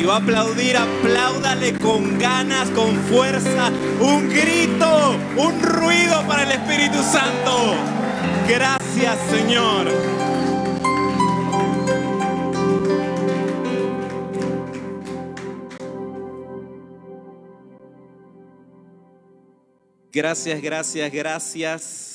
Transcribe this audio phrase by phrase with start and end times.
[0.00, 6.52] y va a aplaudir, apláudale con ganas, con fuerza, un grito, un ruido para el
[6.52, 7.74] Espíritu Santo.
[8.48, 9.90] Gracias Señor.
[20.12, 22.09] Gracias, gracias, gracias.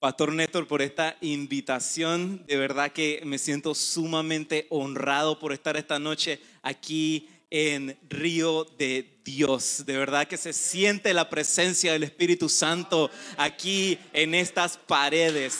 [0.00, 2.44] Pastor Néstor, por esta invitación.
[2.46, 9.18] De verdad que me siento sumamente honrado por estar esta noche aquí en Río de
[9.24, 9.82] Dios.
[9.86, 15.58] De verdad que se siente la presencia del Espíritu Santo aquí en estas paredes.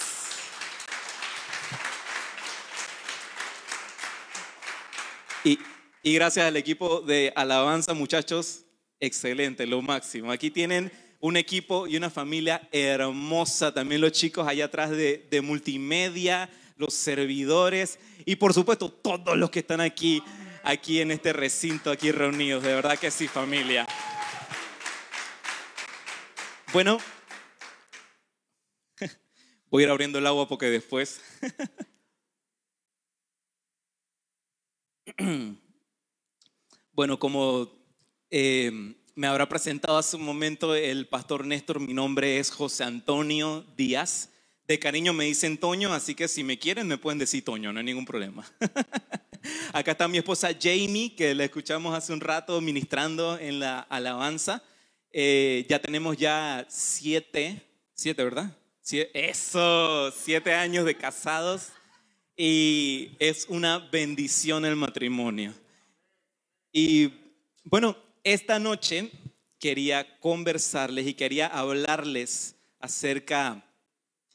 [5.43, 5.59] Y,
[6.05, 8.67] y gracias al equipo de alabanza, muchachos
[9.01, 10.31] excelente, lo máximo.
[10.31, 15.41] Aquí tienen un equipo y una familia hermosa, también los chicos allá atrás de, de,
[15.41, 20.23] multimedia, los servidores y por supuesto todos los que están aquí,
[20.63, 22.63] aquí en este recinto, aquí reunidos.
[22.63, 23.87] De verdad que sí, familia.
[26.73, 26.99] Bueno,
[29.71, 31.21] voy a ir abriendo el agua porque después...
[36.93, 37.73] bueno, como
[38.31, 41.81] eh, me habrá presentado hace un momento el pastor Néstor.
[41.81, 44.31] Mi nombre es José Antonio Díaz.
[44.69, 47.81] De cariño me dicen Toño, así que si me quieren me pueden decir Toño, no
[47.81, 48.49] hay ningún problema.
[49.73, 54.63] Acá está mi esposa Jamie, que la escuchamos hace un rato ministrando en la alabanza.
[55.11, 57.61] Eh, ya tenemos ya siete,
[57.95, 58.57] siete, ¿verdad?
[59.15, 61.71] eso, siete años de casados
[62.37, 65.55] y es una bendición el matrimonio.
[66.71, 67.13] Y
[67.65, 69.11] bueno, esta noche
[69.59, 73.65] quería conversarles y quería hablarles acerca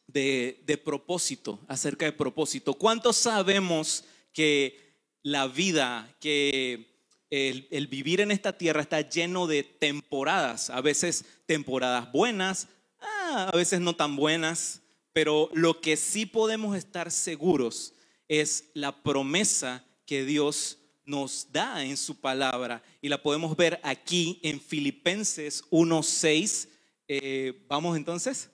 [0.07, 2.73] de, propósito, acerca de propósito.
[2.73, 4.03] ¿Cuántos sabemos
[4.33, 6.87] que la vida, que
[7.29, 10.69] el, vivir en esta tierra está lleno de temporadas?
[10.69, 12.67] A veces temporadas buenas,
[12.99, 14.81] ah, a veces no tan buenas,
[15.13, 17.93] pero lo que sí podemos estar seguros
[18.27, 24.39] es la promesa que Dios nos da en su palabra y la podemos ver aquí
[24.43, 26.69] en Filipenses 1.6.
[27.07, 28.49] Eh, vamos entonces,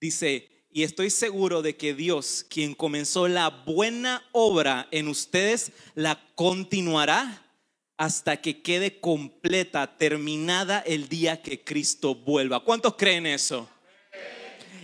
[0.00, 6.20] dice, y estoy seguro de que Dios, quien comenzó la buena obra en ustedes, la
[6.34, 7.46] continuará
[7.96, 12.64] hasta que quede completa, terminada el día que Cristo vuelva.
[12.64, 13.68] ¿Cuántos creen eso?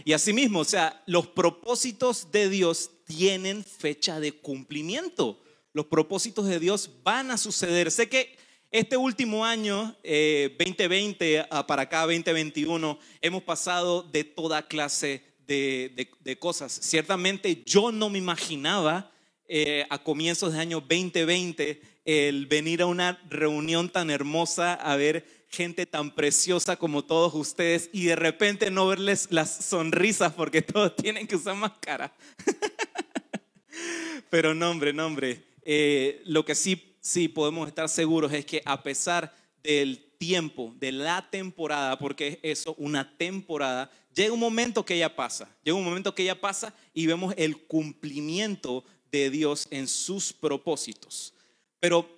[0.04, 5.40] Y asimismo, o sea, los propósitos de Dios tienen fecha de cumplimiento
[5.76, 7.90] los propósitos de Dios van a suceder.
[7.90, 8.34] Sé que
[8.70, 16.08] este último año, 2020 eh, para acá, 2021, hemos pasado de toda clase de,
[16.40, 16.72] cosas.
[16.72, 19.12] Ciertamente yo no me imaginaba
[19.48, 25.26] eh, a comienzos de año 2020 el venir a una reunión tan hermosa, a ver
[25.50, 30.96] gente tan preciosa como todos ustedes y de repente no verles las sonrisas porque todos
[30.96, 32.14] tienen que usar máscara.
[34.30, 39.34] Pero nombre, nombre, eh, lo que sí, sí podemos estar seguros es que a pesar
[39.64, 45.16] del tiempo, de la temporada, porque es eso, una temporada, llega un momento que ella
[45.16, 50.32] pasa, llega un momento que ella pasa y vemos el cumplimiento de Dios en sus
[50.32, 51.34] propósitos.
[51.80, 52.08] Pero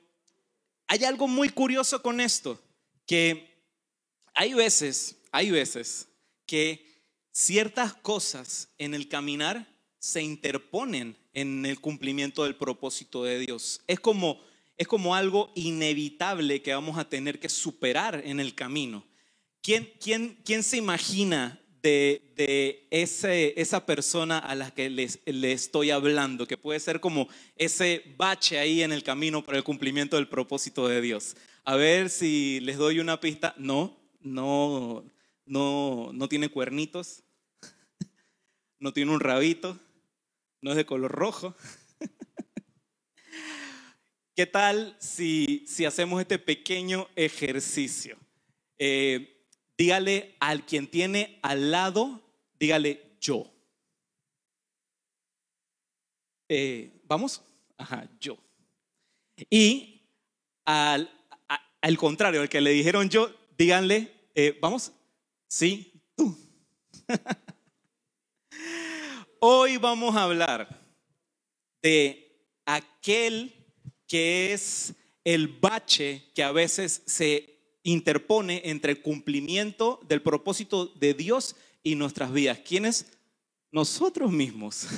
[0.86, 2.60] hay algo muy curioso con esto,
[3.06, 3.48] que
[4.34, 6.06] hay veces, hay veces
[6.44, 6.84] que
[7.32, 9.66] ciertas cosas en el caminar
[9.98, 13.80] se interponen en el cumplimiento del propósito de Dios.
[13.86, 14.40] Es como,
[14.76, 19.04] es como algo inevitable que vamos a tener que superar en el camino.
[19.62, 25.90] ¿Quién, quién, quién se imagina de, de ese, esa persona a la que le estoy
[25.90, 30.28] hablando, que puede ser como ese bache ahí en el camino para el cumplimiento del
[30.28, 31.36] propósito de Dios?
[31.64, 33.54] A ver si les doy una pista.
[33.58, 35.04] No, no,
[35.44, 37.22] no, no tiene cuernitos,
[38.78, 39.78] no tiene un rabito,
[40.60, 41.54] no es de color rojo.
[44.34, 48.16] ¿Qué tal si, si hacemos este pequeño ejercicio?
[48.78, 49.44] Eh,
[49.76, 52.22] dígale al quien tiene al lado,
[52.58, 53.50] dígale yo.
[56.48, 57.42] Eh, ¿Vamos?
[57.76, 58.38] Ajá, yo.
[59.50, 60.02] Y
[60.64, 61.10] al,
[61.80, 64.92] al, contrario, al que le dijeron yo, díganle, eh, ¿vamos?
[65.48, 66.36] Sí, tú.
[69.40, 70.82] Hoy vamos a hablar
[71.80, 73.54] de aquel
[74.08, 81.14] que es el bache que a veces se interpone entre el cumplimiento del propósito de
[81.14, 81.54] Dios
[81.84, 82.58] y nuestras vidas.
[82.66, 83.12] ¿Quiénes?
[83.70, 84.88] Nosotros mismos.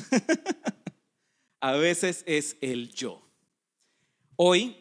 [1.60, 3.20] a veces es el yo.
[4.36, 4.74] Hoy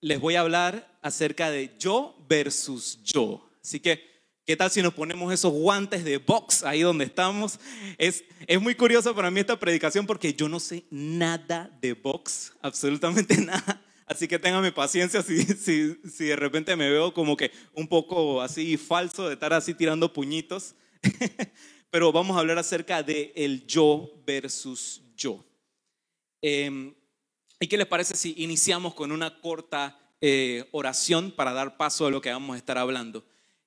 [0.00, 3.50] les voy a hablar acerca de yo versus yo.
[3.62, 4.13] Así que,
[4.44, 7.58] ¿qué tal si nos ponemos esos guantes de box ahí donde estamos?
[7.98, 12.52] Es, es muy curioso para mí esta predicación porque yo no sé nada de box,
[12.60, 13.80] absolutamente nada.
[14.06, 18.42] Así que téngame paciencia si, si, si de repente me veo como que un poco
[18.42, 20.74] así falso de estar así tirando puñitos.
[21.90, 25.44] Pero vamos a hablar acerca de el yo versus yo.
[26.42, 26.94] Em,
[27.60, 32.10] ¿Y qué les parece si iniciamos con una corta eh, oración para dar paso a
[32.10, 33.24] lo que vamos a estar hablando?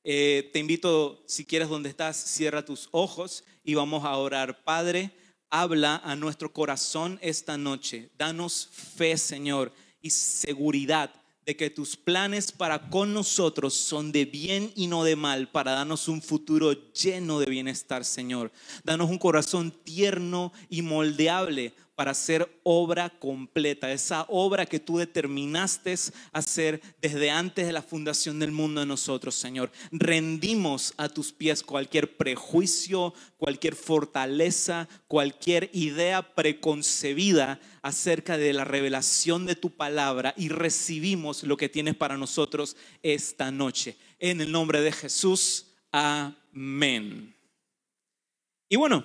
[0.10, 4.64] Eh, te invito, si quieres, donde estás, cierra tus ojos y vamos a orar.
[4.64, 5.12] Padre,
[5.50, 8.10] habla a nuestro corazón esta noche.
[8.18, 11.12] Danos fe, Señor, y seguridad
[11.46, 15.74] de que tus planes para con nosotros son de bien y no de mal, para
[15.74, 18.54] darnos un futuro lleno de bienestar, Señor.
[18.86, 25.96] Danos un corazón tierno y moldeable para hacer obra completa, esa obra que tú determinaste
[26.32, 29.72] hacer desde antes de la fundación del mundo en nosotros, Señor.
[29.92, 39.48] Rendimos a tus pies cualquier prejuicio, cualquier fortaleza, cualquier idea preconcebida acerca de la revelación
[39.48, 43.98] de tu palabra y recibimos lo que tienes para nosotros esta noche.
[44.20, 47.36] En el nombre de Jesús, amén.
[48.70, 49.04] Y bueno,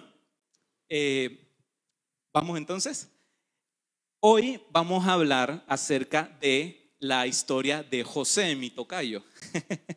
[0.91, 1.42] eh,
[2.33, 3.11] Vamos entonces.
[4.21, 9.23] Hoy vamos a hablar acerca de la historia de José, mi tocayo.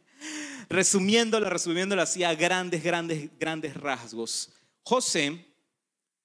[0.70, 4.52] resumiéndola, resumiéndola así a grandes, grandes, grandes rasgos.
[4.84, 5.46] José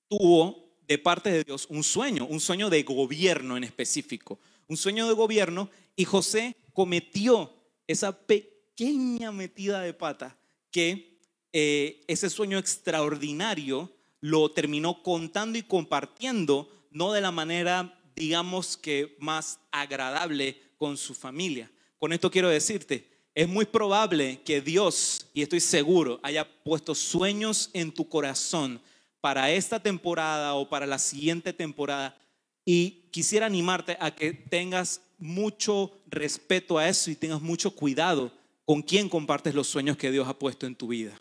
[0.08, 5.06] tuvo de parte de Dios un sueño, un sueño de gobierno en específico, un sueño
[5.06, 7.54] de gobierno y José cometió
[7.86, 10.36] esa pequeña metida de pata
[10.72, 11.20] que
[11.52, 19.16] eh, ese sueño extraordinario lo terminó contando y compartiendo, no de la manera, digamos que
[19.18, 21.70] más agradable con su familia.
[21.98, 27.70] Con esto quiero decirte, es muy probable que Dios, y estoy seguro, haya puesto sueños
[27.72, 28.80] en tu corazón
[29.20, 32.16] para esta temporada o para la siguiente temporada.
[32.64, 38.32] Y quisiera animarte a que tengas mucho respeto a eso y tengas mucho cuidado
[38.64, 41.20] con quién compartes los sueños que Dios ha puesto en tu vida.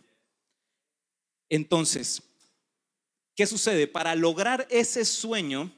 [1.50, 2.22] Entonces,
[3.40, 3.88] ¿Qué sucede?
[3.88, 5.72] Para lograr ese sueño,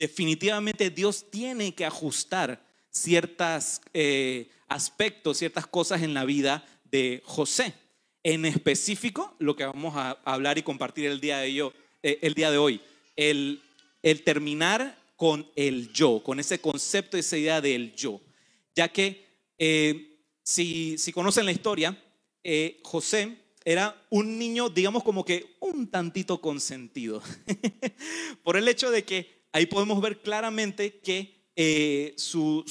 [0.00, 7.72] definitivamente Dios tiene que ajustar ciertos eh, aspectos, ciertas cosas en la vida de José.
[8.24, 11.56] En específico, lo que vamos a hablar y compartir el día de,
[12.02, 12.80] eh, el día de hoy,
[13.14, 13.62] el,
[14.24, 18.20] terminar con el yo, con ese concepto, esa idea del yo.
[18.74, 19.24] Ya que
[19.56, 21.96] eh, si, si, conocen la historia,
[22.82, 27.22] José era un niño, digamos como que un tantito consentido,
[28.42, 32.64] por el hecho de que ahí podemos ver claramente que eh, su,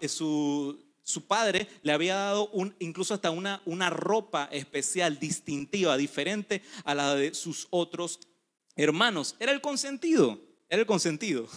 [0.00, 6.62] eh, su, su, padre le había dado incluso hasta una, una ropa especial, distintiva, diferente
[6.84, 8.20] a la de sus otros
[8.76, 9.36] hermanos.
[9.40, 11.48] Era el consentido, era el consentido.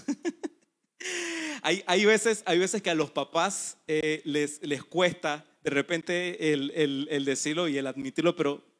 [1.61, 6.51] hay, hay, veces, hay veces que a los papás eh, les, les cuesta de repente
[6.51, 8.73] el, el, el decirlo y el admitirlo, pero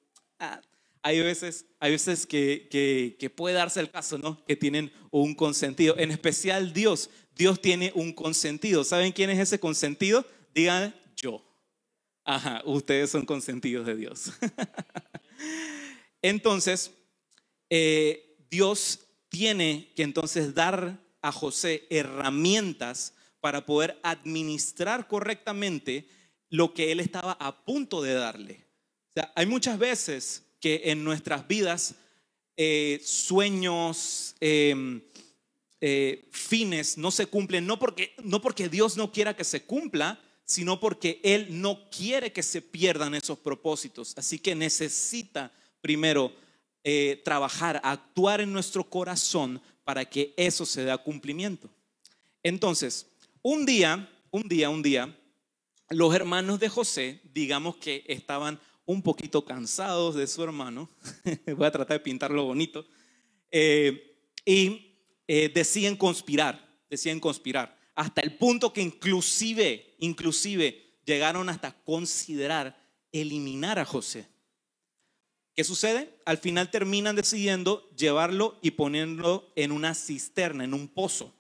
[0.45, 0.59] Ah,
[1.03, 4.43] hay veces, hay veces que, puede darse el caso, ¿no?
[4.45, 5.95] Que tienen un consentido.
[5.97, 7.09] En especial Dios.
[7.35, 8.83] Dios tiene un consentido.
[8.83, 10.25] ¿Saben quién es ese consentido?
[10.53, 11.43] Digan yo.
[12.23, 14.31] Ajá, ustedes son consentidos de Dios.
[16.21, 16.91] entonces,
[17.69, 18.99] eh, Dios
[19.29, 26.07] tiene que entonces dar a José herramientas para poder administrar correctamente
[26.49, 28.63] lo que él estaba a punto de darle
[29.35, 31.95] hay muchas veces que en nuestras vidas
[32.55, 35.01] eh, sueños, em,
[35.81, 40.21] eh, fines no se cumplen, no porque, no porque Dios no quiera que se cumpla,
[40.45, 44.13] sino porque Él no quiere que se pierdan esos propósitos.
[44.15, 45.51] Así que necesita
[45.81, 46.31] primero
[46.85, 51.69] eh, trabajar, actuar en nuestro corazón para que eso se dé a cumplimiento.
[52.41, 53.05] Entonces,
[53.41, 55.13] un día, un día, un día,
[55.89, 60.89] los hermanos de José, digamos que estaban un poquito cansados de su hermano,
[61.55, 62.85] voy a tratar de pintarlo bonito,
[63.51, 64.97] eh, y
[65.27, 72.77] eh, deciden conspirar, deciden conspirar, hasta el punto que inclusive, inclusive llegaron hasta considerar
[73.11, 74.27] eliminar a José.
[75.55, 76.17] ¿Qué sucede?
[76.25, 81.33] Al final terminan decidiendo llevarlo y ponerlo en una cisterna, en un pozo.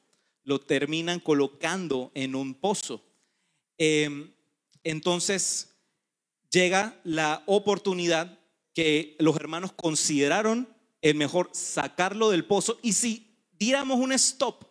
[0.43, 3.03] Lo terminan colocando en un pozo.
[3.79, 4.31] Eh,
[4.83, 5.72] entonces,
[6.53, 8.39] llega la oportunidad
[8.73, 10.69] que los hermanos consideraron
[11.01, 14.63] el mejor sacarlo del pozo y si diéramos un stop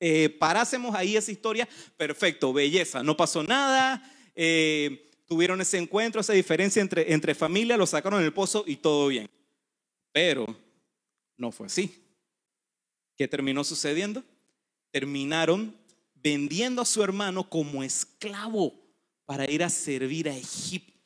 [0.00, 4.00] eh, parásemos ahí esa historia, perfecto, belleza, no pasó nada,
[4.36, 9.08] eh, tuvieron ese encuentro, esa diferencia entre, entre familia, lo sacaron del pozo y todo
[9.08, 9.28] bien.
[10.12, 10.46] Pero
[11.36, 11.92] no fue así.
[13.16, 14.22] ¿Qué terminó sucediendo?
[14.92, 15.76] Terminaron
[16.14, 18.74] vendiendo a su hermano como esclavo
[19.24, 20.97] para ir a servir a Egipto.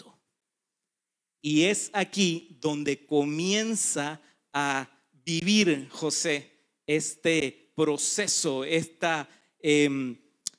[1.42, 4.20] Y es aquí donde comienza
[4.52, 4.88] a
[5.24, 6.52] vivir José
[6.86, 10.16] este proceso, esta em,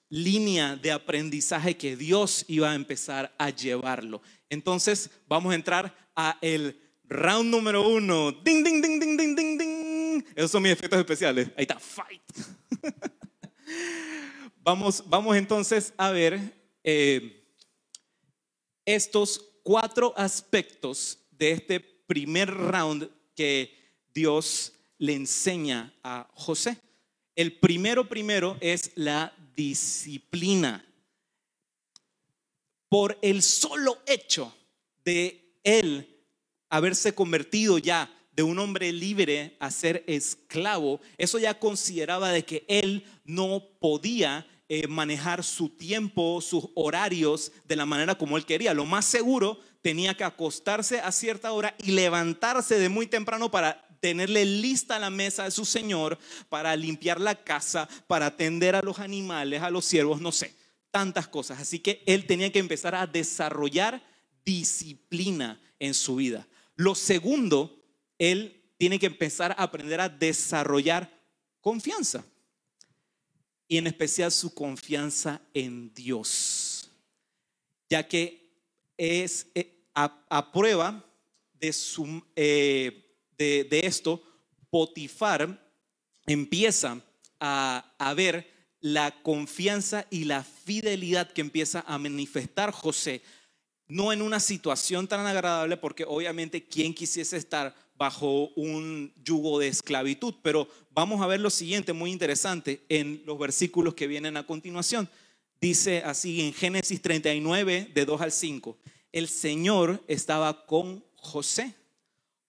[0.09, 4.21] línea de aprendizaje que Dios iba a empezar a llevarlo.
[4.49, 8.31] Entonces vamos a entrar a el round número uno.
[8.31, 10.23] Ding, ding, ding, ding, ding, ding, ding.
[10.35, 11.47] Esos son mis efectos especiales.
[11.55, 12.21] Ahí está, fight.
[14.63, 16.39] vamos, vamos entonces a ver
[16.83, 17.43] eh,
[18.85, 23.73] estos cuatro aspectos de este primer round que
[24.13, 26.77] Dios le enseña a José.
[27.35, 30.85] El primero primero es la disciplina.
[32.89, 34.53] Por el solo hecho
[35.03, 36.23] de él
[36.69, 42.65] haberse convertido ya de un hombre libre a ser esclavo, eso ya consideraba de que
[42.67, 48.73] él no podía eh, manejar su tiempo, sus horarios de la manera como él quería.
[48.73, 53.87] Lo más seguro tenía que acostarse a cierta hora y levantarse de muy temprano para
[53.99, 56.17] tenerle lista la mesa de su Señor,
[56.49, 60.55] para limpiar la casa, para atender a los animales, a los siervos, no sé,
[60.89, 61.59] tantas cosas.
[61.59, 64.01] Así que él tenía que empezar a desarrollar
[64.43, 66.47] disciplina en su vida.
[66.75, 67.79] Lo segundo,
[68.17, 71.15] él tiene que empezar a aprender a desarrollar
[71.61, 72.25] confianza.
[73.67, 76.91] Y en especial su confianza en Dios.
[77.89, 78.43] Ya que
[78.97, 81.03] es eh, a, prueba.
[81.59, 82.99] Eh,
[83.37, 84.21] de, esto,
[84.69, 85.71] Potifar
[86.25, 87.01] empieza
[87.39, 93.21] a, a ver la confianza y la fidelidad que empieza a manifestar José,
[93.87, 97.73] no en una situación tan agradable, porque obviamente quien quisiese estar
[98.03, 103.39] bajo un yugo de esclavitud, pero vamos a ver lo siguiente, muy interesante, en los
[103.39, 105.09] versículos que vienen a continuación.
[105.61, 108.77] Dice así en Génesis 39, de 2 al 5,
[109.11, 111.75] el Señor estaba con José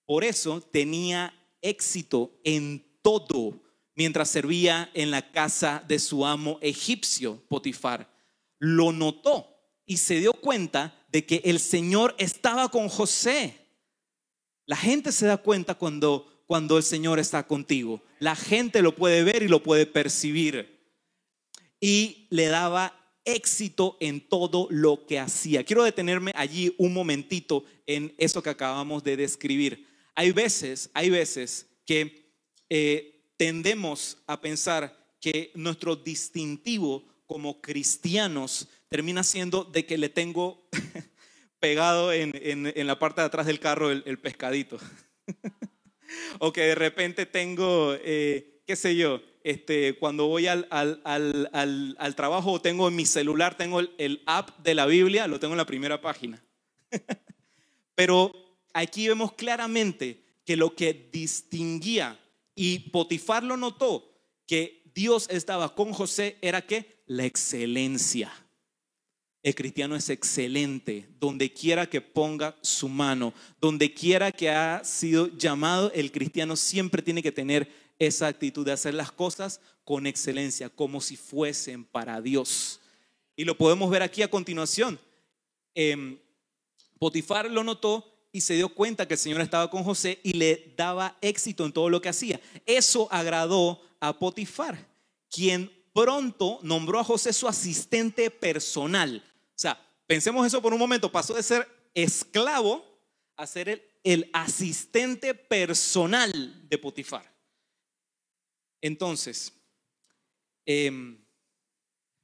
[0.07, 1.33] por eso tenía
[1.63, 3.63] éxito en todo
[3.95, 8.13] mientras servía en la casa de su amo egipcio, Potifar.
[8.59, 9.49] Lo notó
[9.87, 13.64] y se dio cuenta de que el Señor estaba con José.
[14.67, 18.03] La gente se da cuenta cuando, cuando el Señor está contigo.
[18.19, 20.81] La gente lo puede ver y lo puede percibir.
[21.81, 25.65] Y le daba éxito en todo lo que hacía.
[25.65, 29.87] Quiero detenerme allí un momentito en eso que acabamos de describir.
[30.15, 32.33] Hay veces, hay veces que
[32.69, 40.69] eh, tendemos a pensar que nuestro distintivo como cristianos termina siendo de que le tengo
[41.65, 44.77] pegado en, la parte de atrás del carro el, pescadito.
[46.39, 52.61] o que de repente tengo, eh, qué sé yo, este, cuando voy al, al, trabajo
[52.61, 55.65] tengo en mi celular, tengo el, el app de la Biblia, lo tengo en la
[55.65, 56.45] primera página.
[57.95, 58.31] Pero
[58.75, 62.21] aquí vemos claramente que lo que distinguía
[62.55, 64.13] y Potifar lo notó,
[64.47, 68.31] que Dios estaba con José, era que la excelencia.
[69.45, 75.29] El cristiano es excelente, donde quiera que ponga su mano, donde quiera que ha sido
[75.37, 80.71] llamado, el cristiano siempre tiene que tener esa actitud de hacer las cosas con excelencia,
[80.71, 82.81] como si fuesen para Dios.
[83.37, 84.99] Y lo podemos ver aquí a continuación.
[85.75, 86.19] Em,
[86.99, 90.73] Potifar lo notó y se dio cuenta que el Señor estaba con José y le
[90.75, 92.41] daba éxito en todo lo que hacía.
[92.65, 94.89] Eso agradó a Potifar,
[95.31, 99.23] quien pronto nombró a José su asistente personal.
[99.55, 102.85] O sea, pensemos eso por un momento, pasó de ser esclavo
[103.37, 103.69] a ser
[104.03, 107.33] el, asistente personal de Potifar.
[108.81, 109.53] Entonces,
[110.67, 111.19] em,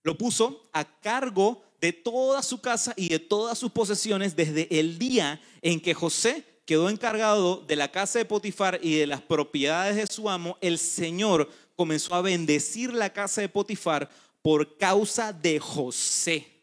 [0.02, 4.98] lo puso a cargo de toda su casa y de todas sus posesiones desde el
[4.98, 9.96] día en que José quedó encargado de la casa de Potifar y de las propiedades
[9.96, 14.10] de su amo, el Señor comenzó a bendecir la casa de Potifar
[14.42, 16.59] por causa de José.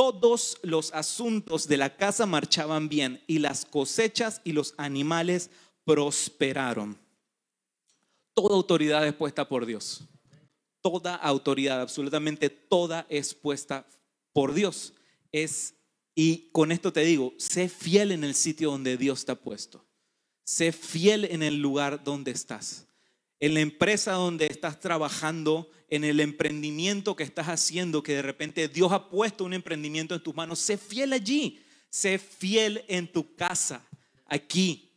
[0.00, 5.50] Todos los asuntos de la casa marchaban bien y las cosechas y los animales
[5.84, 6.98] prosperaron.
[8.32, 10.04] Toda autoridad es puesta por Dios.
[10.80, 13.86] Toda autoridad, absolutamente toda es puesta
[14.32, 14.94] por Dios.
[15.32, 15.74] Es,
[16.14, 19.84] y con esto te digo, sé fiel en el sitio donde Dios te ha puesto.
[20.44, 22.86] Sé fiel en el lugar donde estás.
[23.38, 28.68] En la empresa donde estás trabajando, en el emprendimiento que estás haciendo, que de repente
[28.68, 33.34] Dios ha puesto un emprendimiento en tus manos, sé fiel allí, sé fiel en tu
[33.34, 33.84] casa,
[34.26, 34.92] aquí,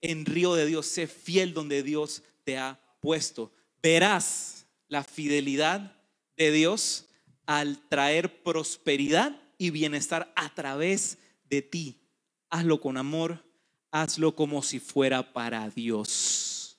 [0.00, 3.52] en Río de Dios, sé fiel donde Dios te ha puesto.
[3.82, 6.00] Verás la fidelidad
[6.36, 7.06] de Dios
[7.44, 12.00] al traer prosperidad y bienestar a través de ti.
[12.48, 13.44] Hazlo con amor,
[13.90, 16.78] hazlo como si fuera para Dios.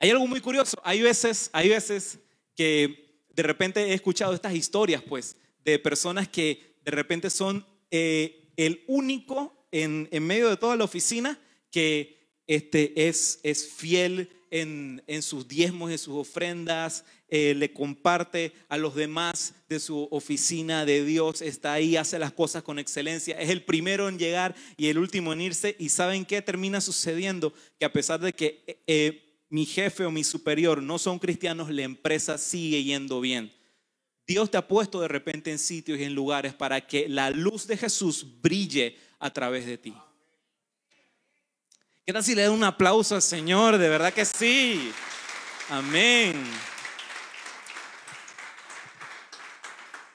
[0.00, 2.18] Hay algo muy curioso, hay veces, hay veces
[2.54, 8.52] que de repente he escuchado estas historias, pues, de personas que de repente son eh,
[8.56, 15.02] el único en, en, medio de toda la oficina que este, es, es fiel en,
[15.08, 20.84] en, sus diezmos, en sus ofrendas, eh, le comparte a los demás de su oficina
[20.84, 24.86] de Dios, está ahí, hace las cosas con excelencia, es el primero en llegar y
[24.86, 25.74] el último en irse.
[25.80, 27.52] ¿Y saben qué termina sucediendo?
[27.80, 29.23] Que a pesar de que eh,
[29.54, 33.54] mi jefe o mi superior no son cristianos, la empresa sigue yendo bien.
[34.26, 37.68] Dios te ha puesto de repente en sitios y en lugares para que la luz
[37.68, 39.94] de Jesús brille a través de ti.
[42.04, 43.78] ¿Qué tal si le dan un aplauso al Señor?
[43.78, 44.90] De verdad que sí.
[45.68, 46.34] Amén.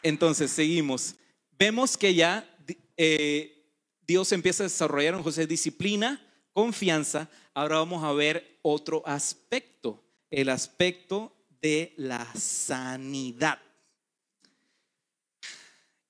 [0.03, 1.15] Entonces, seguimos.
[1.57, 2.45] Vemos que ya
[2.97, 3.65] eh,
[4.05, 7.29] Dios empieza a desarrollar en José disciplina, confianza.
[7.53, 13.59] Ahora vamos a ver otro aspecto, el aspecto de la sanidad.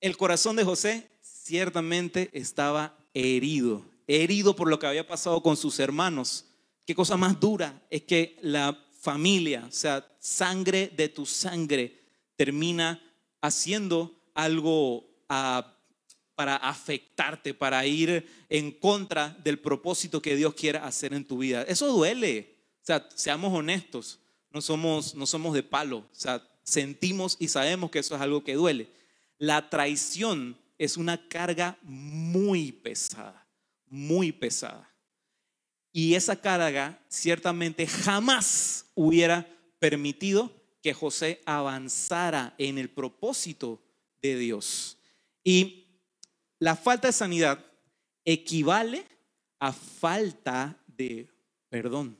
[0.00, 3.84] El corazón de José ciertamente estaba herido
[4.18, 6.44] herido por lo que había pasado con sus hermanos.
[6.84, 12.00] Qué cosa más dura es que la familia, o sea, sangre de tu sangre,
[12.36, 13.00] termina
[13.40, 15.76] haciendo algo ah,
[16.40, 21.62] para afectarte, para ir en contra del propósito que Dios quiera hacer en tu vida.
[21.62, 22.56] Eso duele.
[22.82, 24.18] O sea, seamos honestos,
[24.50, 25.98] no somos, no somos de palo.
[25.98, 28.88] O sea, sentimos y sabemos que eso es algo que duele.
[29.36, 33.40] La traición es una carga muy pesada
[33.90, 34.88] muy pesada.
[35.92, 39.46] Y esa carga ciertamente jamás hubiera
[39.80, 43.82] permitido que José avanzara en el propósito
[44.22, 44.96] de Dios.
[45.42, 45.89] Y
[46.60, 47.64] la falta de sanidad
[48.24, 49.04] equivale
[49.58, 51.28] a falta de
[51.68, 52.16] perdón.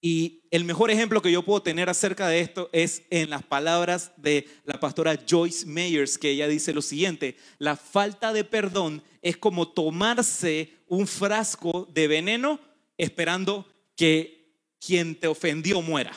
[0.00, 4.12] Y el mejor ejemplo que yo puedo tener acerca de esto es en las palabras
[4.18, 9.38] de la pastora Joyce Meyers, que ella dice lo siguiente, la falta de perdón es
[9.38, 12.60] como tomarse un frasco de veneno
[12.98, 16.12] esperando que quien te ofendió muera.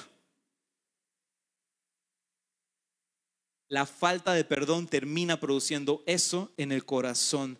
[3.67, 7.59] La falta de perdón termina produciendo eso en el corazón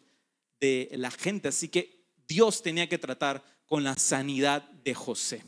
[0.59, 1.49] de la gente.
[1.49, 5.43] Así que Dios tenía que tratar con la sanidad de José.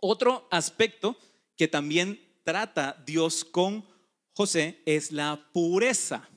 [0.00, 1.16] Otro aspecto
[1.56, 3.84] que también trata Dios con
[4.32, 6.28] José es la pureza.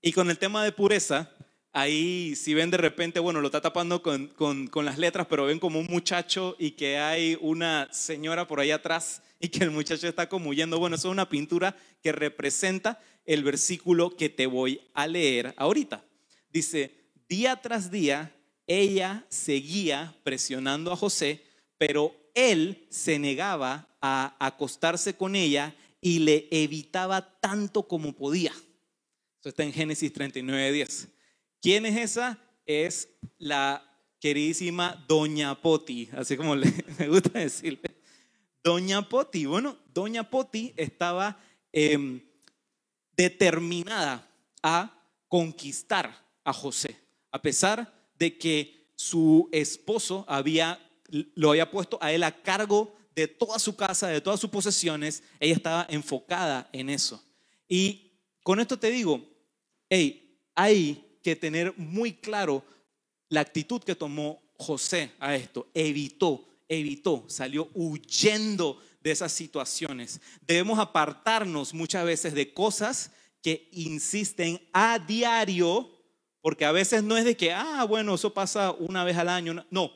[0.01, 1.29] Y con el tema de pureza,
[1.73, 5.59] ahí si ven de repente, bueno, lo está tapando con, con, las letras, pero ven
[5.59, 10.07] como un muchacho y que hay una señora por ahí atrás y que el muchacho
[10.07, 10.79] está como huyendo.
[10.79, 16.03] Bueno, eso es una pintura que representa el versículo que te voy a leer ahorita.
[16.49, 16.91] Dice,
[17.27, 18.35] día tras día,
[18.67, 21.43] ella seguía presionando a José,
[21.77, 28.51] pero él se negaba a acostarse con ella y le evitaba tanto como podía.
[29.39, 31.07] Eso está en Génesis 39, 10.
[31.61, 32.39] ¿Quién es esa?
[32.65, 33.85] Es la
[34.19, 37.98] queridísima Doña Poti, así como le, me gusta decirle.
[38.63, 41.39] Doña Poti, bueno, Doña Poti estaba
[41.71, 42.21] em,
[43.15, 44.27] determinada
[44.61, 46.97] a conquistar a José,
[47.31, 50.79] a pesar de que su esposo había
[51.35, 55.23] lo había puesto a él a cargo de toda su casa, de todas sus posesiones,
[55.39, 57.23] ella estaba enfocada en eso.
[57.67, 58.11] Y
[58.43, 59.21] con esto te digo,
[59.89, 62.63] hey, hay que tener muy claro
[63.27, 65.67] la actitud que tomó José a esto.
[65.73, 70.21] Evitó, evitó, salió huyendo de esas situaciones.
[70.41, 75.89] Debemos apartarnos muchas veces de cosas que insisten a diario,
[76.41, 79.65] porque a veces no es de que, ah, bueno, eso pasa una vez al año.
[79.69, 79.91] No,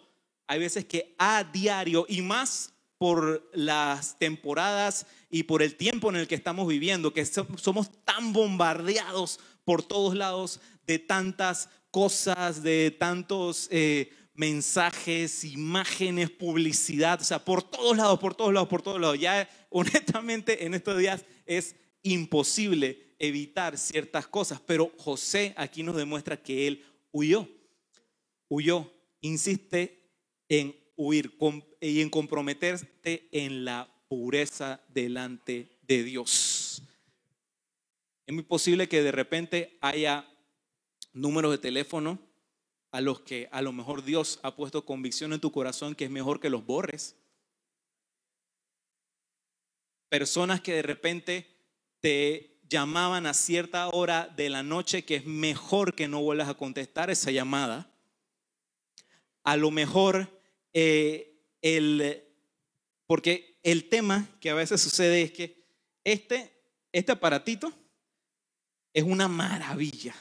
[0.47, 6.15] hay veces que a diario y más por las temporadas y por el tiempo en
[6.15, 12.95] el que estamos viviendo, que somos tan bombardeados por todos lados de tantas cosas, de
[12.97, 18.99] tantos eh, mensajes, imágenes, publicidad, o sea, por todos lados, por todos lados, por todos
[18.99, 19.19] lados.
[19.19, 26.41] Ya honestamente en estos días es imposible evitar ciertas cosas, pero José aquí nos demuestra
[26.41, 27.47] que él huyó,
[28.49, 28.91] huyó,
[29.21, 30.09] insiste
[30.49, 31.37] en huir
[31.79, 36.83] y en comprometerte en la pureza delante de Dios.
[38.25, 40.27] Es muy posible que de repente haya
[41.13, 42.19] números de teléfono
[42.93, 46.11] a los que a lo mejor Dios ha puesto convicción en tu corazón que es
[46.11, 47.15] mejor que los borres.
[50.09, 51.47] Personas que de repente
[51.99, 56.53] te llamaban a cierta hora de la noche que es mejor que no vuelvas a
[56.53, 57.91] contestar esa llamada.
[59.43, 60.39] A lo mejor
[60.71, 62.23] eh, el,
[63.07, 65.65] porque el tema que a veces sucede es que
[66.03, 66.51] este,
[66.91, 67.73] este aparatito
[68.93, 70.13] es una maravilla,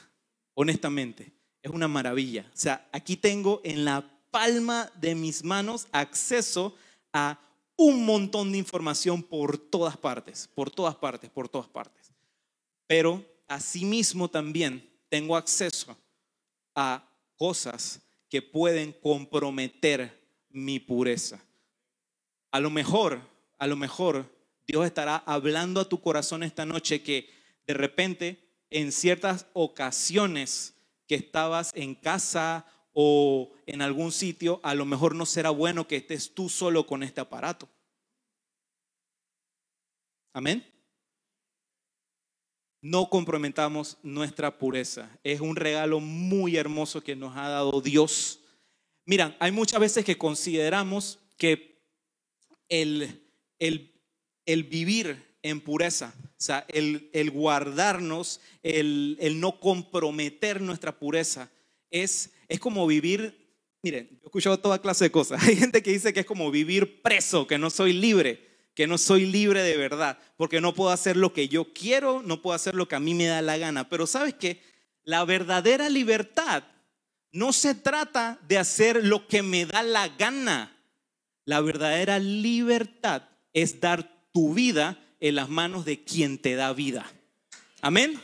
[0.55, 1.33] honestamente,
[1.63, 2.45] es una maravilla.
[2.53, 6.75] O sea, aquí tengo en la palma de mis manos acceso
[7.13, 7.39] a
[7.77, 12.11] un montón de información por todas partes, por todas partes, por todas partes.
[12.85, 15.97] Pero asimismo también tengo acceso
[16.75, 21.39] a cosas que pueden comprometer mi pureza.
[22.51, 23.21] A lo mejor,
[23.57, 24.29] a lo mejor
[24.67, 27.29] Dios estará hablando a tu corazón esta noche que
[27.65, 30.73] de repente en ciertas ocasiones
[31.13, 35.97] que estabas en casa o en algún sitio, a lo mejor no será bueno que
[35.97, 37.69] estés tú solo con este aparato.
[40.33, 40.65] Amén.
[42.81, 45.07] No comprometamos nuestra pureza.
[45.23, 48.39] Es un regalo muy hermoso que nos ha dado Dios.
[49.05, 51.79] Miran, hay muchas veces que consideramos que
[52.69, 53.23] el,
[53.59, 61.51] el, vivir en pureza, o sea, el, guardarnos, el, no comprometer nuestra pureza,
[61.91, 65.43] es, es como vivir, miren, yo he escuchado toda clase de cosas.
[65.47, 68.97] Hay gente que dice que es como vivir preso, que no soy libre, que no
[68.97, 72.73] soy libre de verdad, porque no puedo hacer lo que yo quiero, no puedo hacer
[72.73, 73.89] lo que a mí me da la gana.
[73.89, 74.61] Pero sabes que
[75.03, 76.63] la verdadera libertad
[77.31, 80.75] no se trata de hacer lo que me da la gana.
[81.45, 87.09] La verdadera libertad es dar tu vida en las manos de quien te da vida.
[87.81, 88.19] Amén.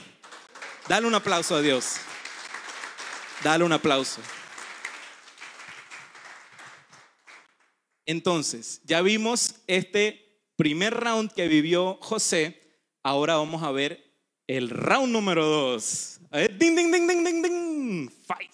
[0.89, 1.95] Dale un aplauso a Dios.
[3.41, 4.19] Dale un aplauso.
[8.05, 12.59] Entonces, ya vimos este primer round que vivió José.
[13.01, 14.03] Ahora vamos a ver
[14.45, 16.19] el round número dos.
[16.33, 18.09] Ding, ding, ding, ding, ding, ding.
[18.27, 18.51] Fight.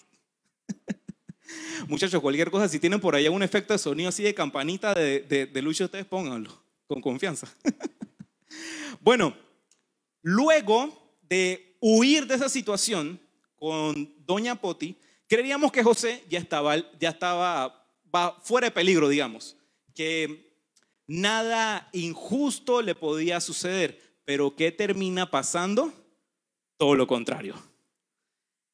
[1.88, 5.18] Muchachos, cualquier cosa, si tienen por ahí un efecto de sonido así de campanita de,
[5.22, 7.52] de, de ustedes pónganlo con confianza.
[9.00, 9.36] bueno,
[10.22, 13.20] luego de huir de esa situación
[13.56, 17.86] con Doña Poti, creíamos que José ya estaba, ya estaba
[18.42, 19.56] fuera de peligro, digamos,
[19.94, 20.52] que
[21.06, 25.92] nada injusto le podía suceder, pero ¿qué termina pasando?
[26.76, 27.54] Todo lo contrario.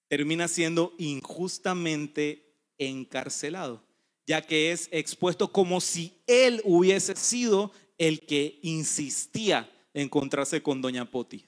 [0.08, 3.82] Termina siendo injustamente encarcelado,
[4.26, 10.82] ya que es expuesto como si él hubiese sido el que insistía en encontrarse con
[10.82, 11.46] Doña Poti.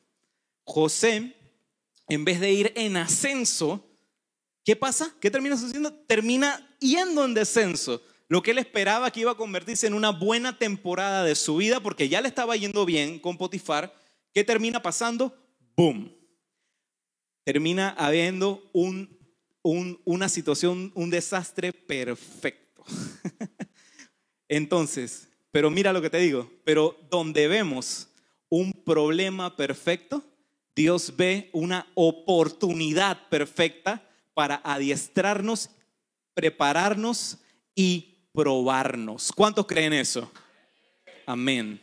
[0.62, 1.34] José,
[2.08, 3.84] en vez de ir en ascenso,
[4.64, 5.12] ¿qué pasa?
[5.20, 5.92] ¿Qué termina sucediendo?
[5.92, 8.00] Termina yendo en descenso.
[8.28, 11.80] Lo que él esperaba que iba a convertirse en una buena temporada de su vida,
[11.80, 13.92] porque ya le estaba yendo bien con Potifar,
[14.32, 15.36] ¿qué termina pasando?
[15.76, 16.14] ¡Boom!
[17.42, 19.12] Termina habiendo un
[19.64, 22.84] una situación, un desastre perfecto.
[24.48, 28.08] Entonces, pero mira lo que te digo, pero donde vemos
[28.48, 30.24] un problema perfecto,
[30.74, 34.02] Dios ve una oportunidad perfecta
[34.34, 35.70] para adiestrarnos,
[36.34, 37.38] prepararnos
[37.72, 39.30] y probarnos.
[39.30, 40.28] ¿Cuántos creen eso?
[41.24, 41.80] Amén.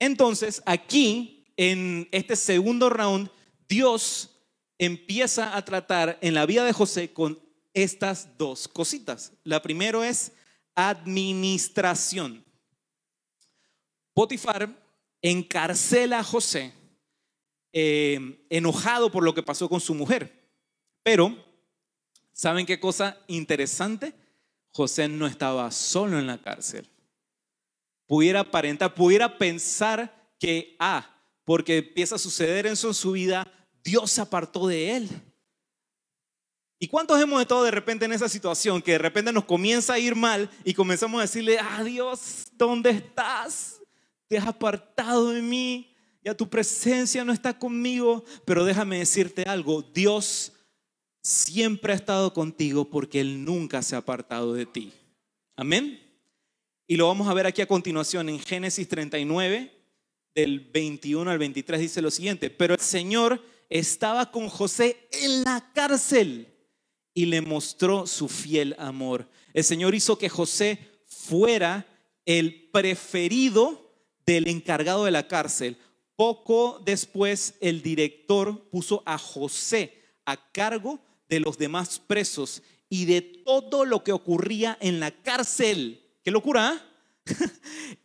[0.00, 3.30] Entonces, aquí, en este segundo round,
[3.68, 4.30] Dios
[4.78, 7.38] empieza a tratar en la vida de José con
[7.72, 9.32] estas dos cositas.
[9.44, 10.32] La primero es
[10.76, 12.44] administración.
[14.14, 14.70] Potifar
[15.20, 16.72] encarcela a José
[17.72, 20.32] eh, enojado por lo que pasó con su mujer.
[21.02, 21.36] Pero,
[22.32, 24.14] ¿saben qué cosa interesante?
[24.70, 26.88] José no estaba solo en la cárcel.
[28.06, 33.46] Pudiera aparentar, pudiera pensar que, ah, porque empieza a suceder en su vida,
[33.82, 35.08] Dios se apartó de él.
[36.78, 39.98] ¿Y cuántos hemos estado de repente en esa situación que de repente nos comienza a
[39.98, 43.80] ir mal y comenzamos a decirle, ah Dios, ¿dónde estás?
[44.28, 49.80] Te has apartado de mí, ya tu presencia no está conmigo, pero déjame decirte algo,
[49.80, 50.52] Dios
[51.22, 54.92] siempre ha estado contigo porque Él nunca se ha apartado de ti.
[55.56, 56.02] Amén.
[56.86, 59.72] Y lo vamos a ver aquí a continuación en Génesis 39,
[60.34, 65.72] del 21 al 23, dice lo siguiente, pero el Señor estaba con José en la
[65.72, 66.52] cárcel
[67.16, 69.26] y le mostró su fiel amor.
[69.54, 71.86] El Señor hizo que José fuera
[72.26, 73.90] el preferido
[74.26, 75.78] del encargado de la cárcel.
[76.14, 81.00] Poco después el director puso a José a cargo
[81.30, 86.02] de los demás presos y de todo lo que ocurría en la cárcel.
[86.22, 86.86] ¡Qué locura!
[87.24, 87.34] ¿eh?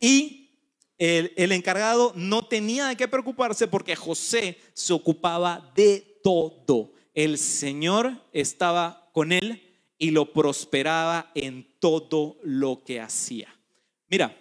[0.00, 0.56] y
[0.96, 6.92] el, el, encargado no tenía de qué preocuparse porque José se ocupaba de todo.
[7.14, 9.62] El Señor estaba con él
[9.98, 13.54] y lo prosperaba en todo lo que hacía.
[14.08, 14.36] Mira,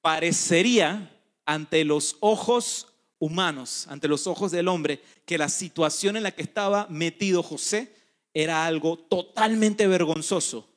[0.00, 1.10] parecería
[1.44, 6.42] ante los ojos humanos, ante los ojos del hombre, que la situación en la que
[6.42, 7.94] estaba metido José
[8.34, 10.68] era algo totalmente vergonzoso.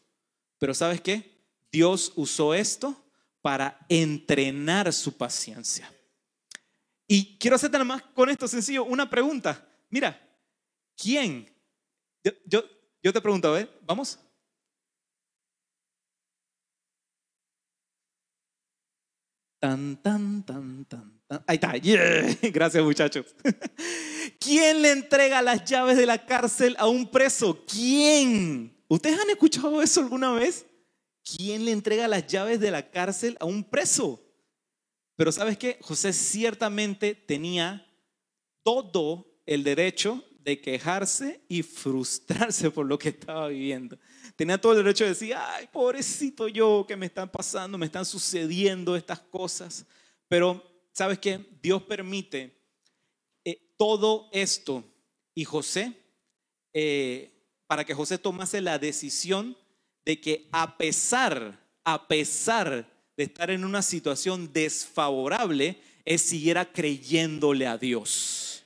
[0.60, 1.44] Pero ¿sabes qué?
[1.72, 2.96] Dios usó esto
[3.42, 5.92] para entrenar su paciencia.
[7.08, 9.68] Y quiero hacerte nada más con esto sencillo una pregunta.
[9.90, 10.29] Mira,
[11.00, 11.50] ¿quién?
[12.46, 12.64] Yo,
[13.02, 13.70] yo, te pregunto, ¿eh?
[13.82, 14.20] ¿Vamos?
[19.62, 21.44] Tan, tan, tan, tan, tan.
[21.48, 21.74] Ahí está.
[22.52, 23.36] Gracias, muchachos.
[24.40, 27.66] ¿Quién le entrega las llaves de la cárcel a un preso?
[27.66, 28.78] ¿Quién?
[28.88, 30.66] ¿Ustedes han escuchado eso alguna vez?
[31.24, 34.22] ¿Quién le entrega las llaves de la cárcel a un preso?
[35.16, 35.78] Pero ¿sabes qué?
[35.82, 37.86] José ciertamente tenía
[38.64, 43.98] todo el derecho de quejarse y frustrarse por lo que estaba viviendo.
[44.36, 48.06] Tenía todo el derecho de decir, ay, pobrecito yo, que me están pasando, me están
[48.06, 49.86] sucediendo estas cosas.
[50.28, 51.46] Pero, ¿sabes qué?
[51.62, 52.58] Dios permite
[53.44, 54.84] eh, todo esto
[55.36, 55.94] y José,
[56.74, 57.32] eh,
[57.68, 59.58] para que José tomase la decisión
[60.06, 67.68] de que a pesar, a pesar de estar en una situación desfavorable, él siguiera creyéndole
[67.68, 68.64] a Dios.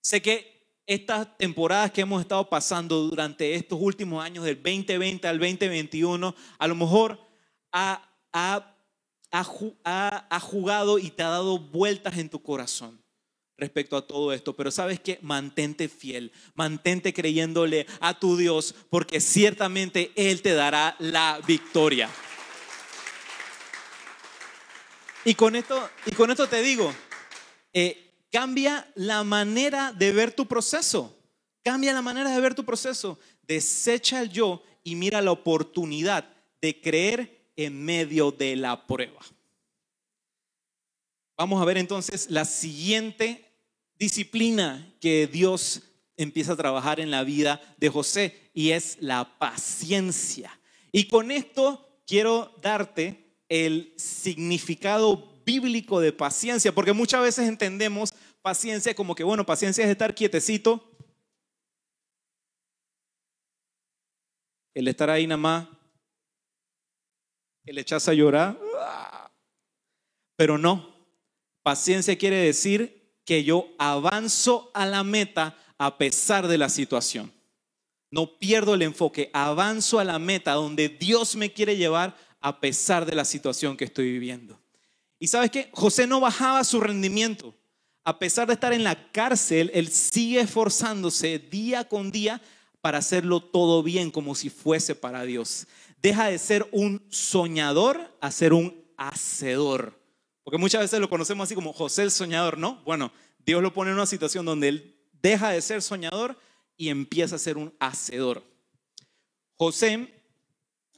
[0.00, 5.38] Sé que estas temporadas que hemos estado pasando durante estos últimos años, del 2020 al
[5.38, 7.20] 2021, a lo mejor
[7.72, 8.76] ha, ha,
[9.32, 13.02] ha, jugado y te ha dado vueltas en tu corazón
[13.56, 19.20] respecto a todo esto, pero sabes que mantente fiel, mantente creyéndole a tu Dios, porque
[19.20, 22.10] ciertamente Él te dará la victoria.
[25.24, 26.92] Y con esto, y con esto te digo,
[27.72, 28.01] eh,
[28.32, 31.14] Cambia la manera de ver tu proceso.
[31.62, 33.18] Cambia la manera de ver tu proceso.
[33.46, 36.28] Desecha el yo y mira la oportunidad
[36.62, 39.20] de creer en medio de la prueba.
[41.36, 43.44] Vamos a ver entonces la siguiente
[43.98, 45.82] disciplina que Dios
[46.16, 50.58] empieza a trabajar en la vida de José y es la paciencia.
[50.90, 58.94] Y con esto quiero darte el significado bíblico de paciencia, porque muchas veces entendemos paciencia
[58.94, 60.90] como que, bueno, paciencia es estar quietecito,
[64.74, 65.68] el estar ahí nada más,
[67.64, 68.58] el echarse a llorar,
[70.36, 70.92] pero no,
[71.62, 77.32] paciencia quiere decir que yo avanzo a la meta a pesar de la situación.
[78.10, 83.06] No pierdo el enfoque, avanzo a la meta donde Dios me quiere llevar a pesar
[83.06, 84.60] de la situación que estoy viviendo.
[85.18, 85.70] Y sabes qué?
[85.72, 87.54] José no bajaba su rendimiento.
[88.04, 92.40] A pesar de estar en la cárcel, él sigue esforzándose día con día
[92.80, 95.66] para hacerlo todo bien, como si fuese para Dios.
[96.02, 99.98] Deja de ser un soñador a ser un hacedor.
[100.42, 102.82] Porque muchas veces lo conocemos así como José el soñador, ¿no?
[102.84, 103.12] Bueno,
[103.44, 106.36] Dios lo pone en una situación donde él deja de ser soñador
[106.76, 108.42] y empieza a ser un hacedor.
[109.56, 110.12] José,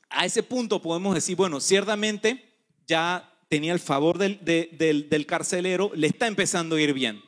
[0.08, 2.50] a ese punto podemos decir, bueno, ciertamente
[2.86, 7.22] ya tenía el favor del, carcelero, le está empezando a ir bien.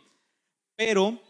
[0.76, 1.20] Pero,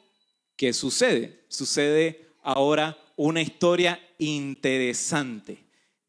[0.57, 1.45] ¿qué sucede?
[1.49, 5.59] Sucede ahora una historia interesante.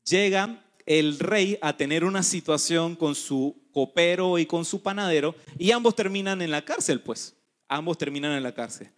[0.03, 5.71] Llega el rey a tener una situación con su copero y con su panadero y
[5.71, 7.35] ambos terminan en la cárcel, pues.
[7.67, 8.89] Ambos terminan en la cárcel.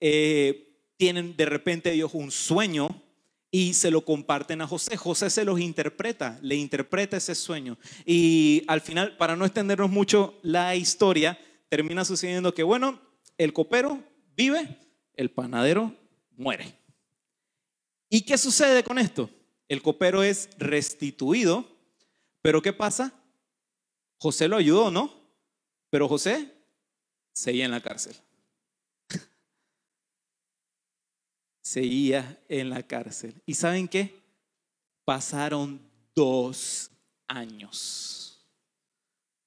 [0.00, 2.88] Eh, tienen de repente ellos un sueño
[3.50, 4.96] y se lo comparten a José.
[4.96, 7.78] José se los interpreta, le interpreta ese sueño.
[8.04, 13.00] Y al final, para no extendernos mucho la historia, termina sucediendo que, bueno,
[13.38, 14.02] el copero
[14.36, 14.78] vive,
[15.14, 15.94] el panadero
[16.36, 16.74] muere.
[18.08, 19.30] ¿Y qué sucede con esto?
[19.68, 21.64] El copero es restituido,
[22.42, 23.12] pero ¿qué pasa?
[24.18, 25.12] José lo ayudó, ¿no?
[25.90, 26.52] Pero José
[27.32, 28.14] seguía en la cárcel.
[31.70, 33.40] Seguía en la cárcel.
[33.46, 34.20] ¿Y saben qué?
[35.04, 35.80] Pasaron
[36.16, 36.90] dos
[37.28, 38.44] años.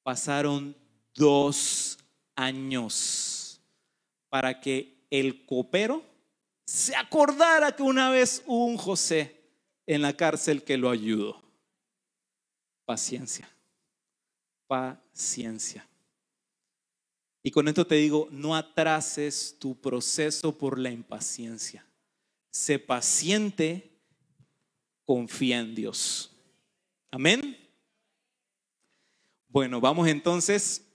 [0.03, 0.73] Pasaron
[1.13, 1.97] dos
[2.33, 3.59] años
[4.29, 6.01] para que el copero
[6.65, 9.36] se acordara que una vez hubo un José
[9.86, 11.43] en la cárcel que lo ayudó.
[12.86, 13.49] Paciencia.
[14.65, 15.86] paciencia.
[17.43, 21.86] Y con esto te digo, no atrases tu proceso por la impaciencia.
[22.53, 23.99] Sé paciente,
[25.05, 26.31] confía en Dios.
[27.09, 27.57] Amén.
[29.47, 30.85] Bueno, vamos entonces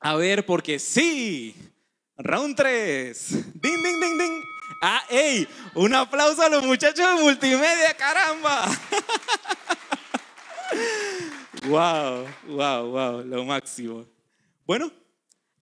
[0.00, 1.54] a ver, porque sí,
[2.16, 3.60] round 3.
[3.60, 4.42] Ding, ding, ding, ding.
[4.80, 8.64] Ah, hey, un aplauso a los muchachos de multimedia, caramba.
[11.68, 14.06] wow, wow, wow, lo máximo.
[14.66, 14.90] Bueno,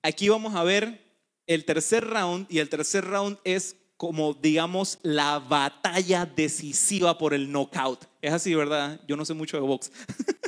[0.02, 1.04] aquí vamos a ver
[1.48, 7.52] el tercer round y el tercer round es como digamos la batalla decisiva por el
[7.52, 8.06] knockout.
[8.22, 8.98] Es así, ¿verdad?
[9.06, 9.92] Yo no sé mucho de box.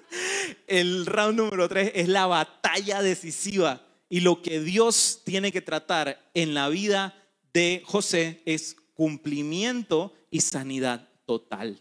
[0.66, 6.30] el round número tres es la batalla decisiva y lo que Dios tiene que tratar
[6.32, 7.14] en la vida
[7.52, 11.78] de José es cumplimiento y sanidad total.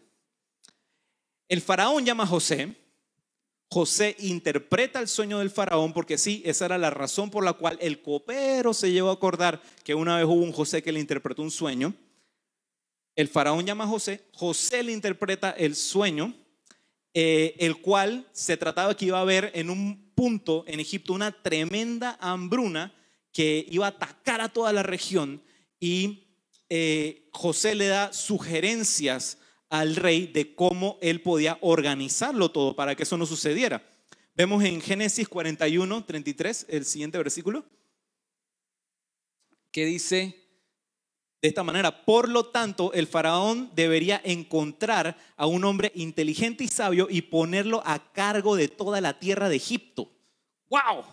[1.48, 2.76] El faraón llama a José
[3.74, 7.78] José interpreta el sueño del faraón porque sí, esa era la razón por la cual
[7.80, 11.42] el copero se llevó a acordar que una vez hubo un José que le interpretó
[11.42, 11.94] un sueño.
[13.16, 16.34] El faraón llama a José, José le interpreta el sueño,
[17.14, 21.32] eh, el cual se trataba que iba a haber en un punto en Egipto una
[21.32, 22.94] tremenda hambruna
[23.32, 25.42] que iba a atacar a toda la región
[25.80, 26.28] y
[26.68, 29.38] eh, José le da sugerencias
[29.72, 33.82] al rey de cómo él podía organizarlo todo para que eso no sucediera.
[34.36, 37.66] Vemos en Génesis 41, 33, el siguiente versículo,
[39.72, 40.36] que dice
[41.42, 46.68] de esta manera, por lo tanto, el faraón debería encontrar a un hombre inteligente y
[46.68, 50.12] sabio y ponerlo a cargo de toda la tierra de Egipto.
[50.70, 51.04] ¡Wow!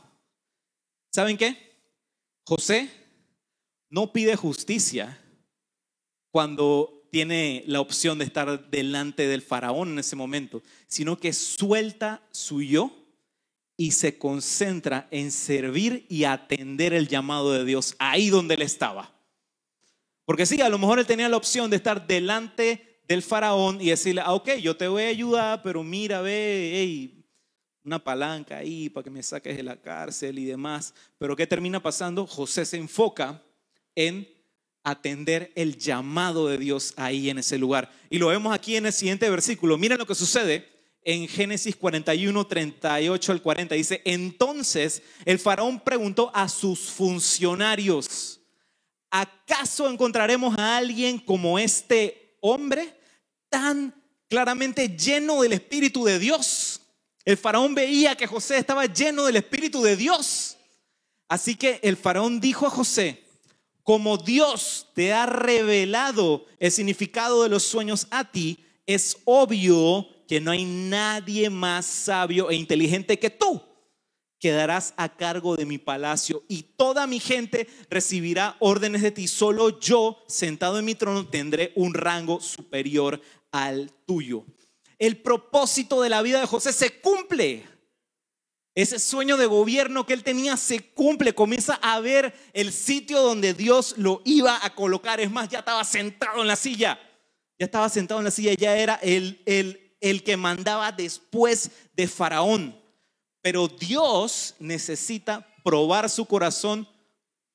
[1.11, 1.57] ¿Saben qué?
[2.45, 2.91] José
[3.89, 5.19] no pide justicia
[6.31, 12.23] cuando tiene la opción de estar delante del faraón en ese momento, sino que suelta
[12.31, 12.93] su yo
[13.77, 19.15] y se concentra en servir y atender el llamado de Dios ahí donde él estaba.
[20.25, 23.87] Porque sí, a lo mejor él tenía la opción de estar delante del faraón y
[23.91, 27.25] decirle, ah, ok, yo te voy a ayudar, pero mira, ve,
[27.85, 30.93] una palanca ahí para que me saques de la cárcel y demás.
[31.17, 32.27] Pero ¿qué termina pasando?
[32.27, 33.43] José se enfoca
[33.95, 34.29] en
[34.85, 37.93] atender el llamado de Dios ahí en ese lugar.
[38.11, 39.77] Y lo vemos aquí en el siguiente versículo.
[39.79, 40.69] Miren lo que sucede
[41.03, 43.75] en Génesis 41, 38 al 40.
[43.75, 48.41] Dice, entonces el faraón preguntó a sus funcionarios,
[49.11, 52.95] ¿acaso encontraremos a alguien como este hombre
[53.49, 53.95] tan
[54.29, 56.83] claramente lleno del Espíritu de Dios?
[57.25, 60.57] El faraón veía que José estaba lleno del Espíritu de Dios.
[61.29, 63.23] Así que el faraón dijo a José,
[63.89, 70.43] como Dios te ha revelado el significado de los sueños a ti, es obvio que
[70.43, 73.63] no hay nadie más sabio e inteligente que tú.
[74.39, 79.27] Quedarás a cargo de mi palacio y toda mi gente recibirá órdenes de ti.
[79.27, 83.23] Solo yo, sentado en mi trono, tendré un rango superior
[83.53, 84.45] al tuyo.
[84.99, 87.65] El propósito de la vida de José se cumple.
[88.79, 93.53] Ese sueño de gobierno que él tenía se cumple, comienza a ver el sitio donde
[93.53, 95.19] Dios lo iba a colocar.
[95.19, 96.97] Es más, ya estaba sentado en la silla,
[97.59, 102.07] ya estaba sentado en la silla, ya era el, el, el que mandaba después de
[102.07, 102.81] Faraón.
[103.43, 106.89] Pero Dios necesita probar su corazón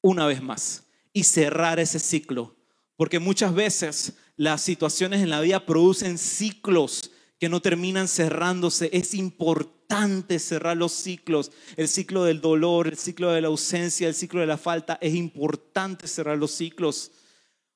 [0.02, 0.84] una vez más
[1.14, 2.54] y cerrar ese ciclo.
[2.98, 8.90] Porque muchas veces las situaciones en la vida producen ciclos que no terminan cerrándose.
[8.94, 14.16] Es importante cerrar los ciclos, el ciclo del dolor, el ciclo de la ausencia, el
[14.16, 14.98] ciclo de la falta.
[15.02, 17.12] Es importante cerrar los ciclos.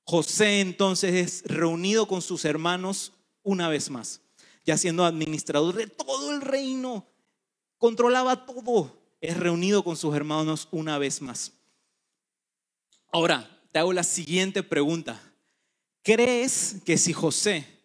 [0.03, 4.21] José entonces es reunido con sus hermanos una vez más,
[4.65, 7.05] ya siendo administrador de todo el reino,
[7.77, 11.53] controlaba todo, es reunido con sus hermanos una vez más.
[13.11, 15.21] Ahora, te hago la siguiente pregunta.
[16.03, 17.76] ¿Crees que si José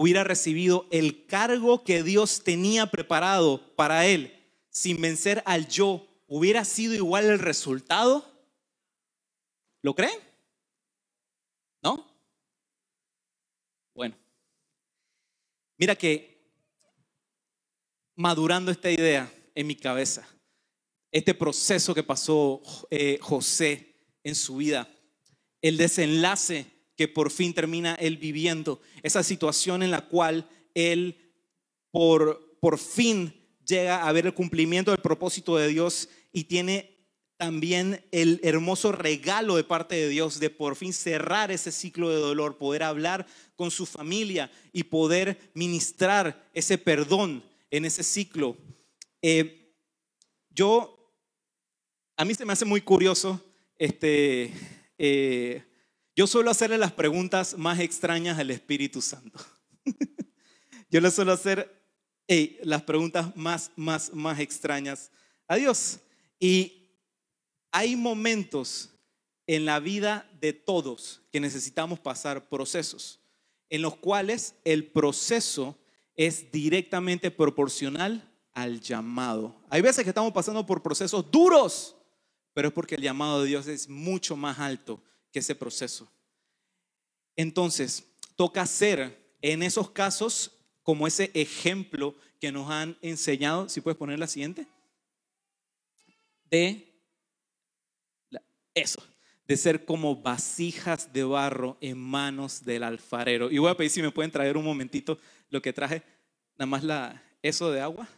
[0.00, 4.32] hubiera recibido el cargo que Dios tenía preparado para él
[4.70, 8.24] sin vencer al yo, ¿hubiera sido igual el resultado?
[9.82, 10.16] ¿Lo creen?
[11.82, 12.06] ¿No?
[13.92, 14.16] Bueno,
[15.76, 16.48] mira que
[18.14, 20.28] madurando esta idea en mi cabeza,
[21.10, 24.88] este proceso que pasó eh, José en su vida,
[25.60, 31.32] el desenlace que por fin termina él viviendo, esa situación en la cual él
[31.92, 33.32] por, por fin
[33.64, 36.98] llega a ver el cumplimiento del propósito de Dios y tiene
[37.36, 42.16] también el hermoso regalo de parte de Dios de por fin cerrar ese ciclo de
[42.16, 48.56] dolor, poder hablar con su familia y poder ministrar ese perdón en ese ciclo.
[49.22, 49.72] Eh,
[50.50, 51.14] yo,
[52.16, 53.40] a mí se me hace muy curioso,
[53.78, 54.52] este,
[54.98, 55.62] eh,
[56.18, 59.38] yo suelo hacerle las preguntas más extrañas al Espíritu Santo.
[60.90, 61.72] yo le suelo hacer
[62.62, 65.12] las preguntas más, más, más extrañas
[65.46, 66.00] a Dios.
[66.40, 66.90] Y
[67.70, 68.90] hay momentos
[69.46, 73.20] en la vida de todos que necesitamos pasar procesos,
[73.70, 75.78] en los cuales el proceso
[76.16, 79.54] es directamente proporcional al llamado.
[79.70, 81.94] Hay veces que estamos pasando por procesos duros,
[82.54, 85.00] pero es porque el llamado de Dios es mucho más alto
[85.32, 86.08] que ese proceso.
[87.36, 88.04] Entonces,
[88.36, 90.52] toca ser en esos casos
[90.82, 94.66] como ese ejemplo que nos han enseñado, si puedes poner la siguiente,
[96.50, 96.88] de
[98.74, 99.02] eso,
[99.46, 103.50] de ser como vasijas de barro en manos del alfarero.
[103.50, 105.18] Y voy a pedir si me pueden traer un momentito
[105.50, 106.02] lo que traje,
[106.56, 108.08] nada más la, eso de agua.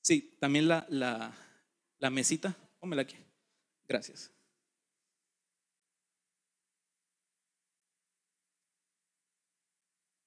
[0.00, 1.32] Sí, también la, la,
[1.98, 3.16] la mesita, pónmela aquí.
[3.86, 4.30] Gracias.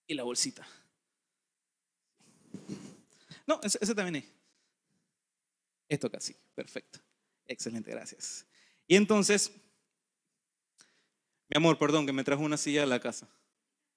[0.07, 0.67] Y la bolsita.
[3.47, 4.25] No, ese, también es.
[5.87, 6.99] Esto casi, perfecto.
[7.47, 8.45] Excelente, gracias.
[8.87, 9.51] Y entonces,
[11.47, 13.27] mi amor, perdón, que me trajo una silla de la casa.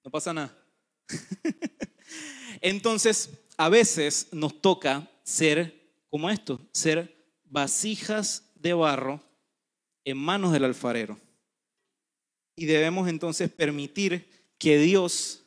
[0.03, 0.55] No pasa nada.
[2.61, 5.79] entonces, a veces nos toca ser
[6.09, 9.21] como esto, ser vasijas de barro
[10.03, 11.19] en manos del alfarero.
[12.55, 15.38] Y debemos entonces permitir que Dios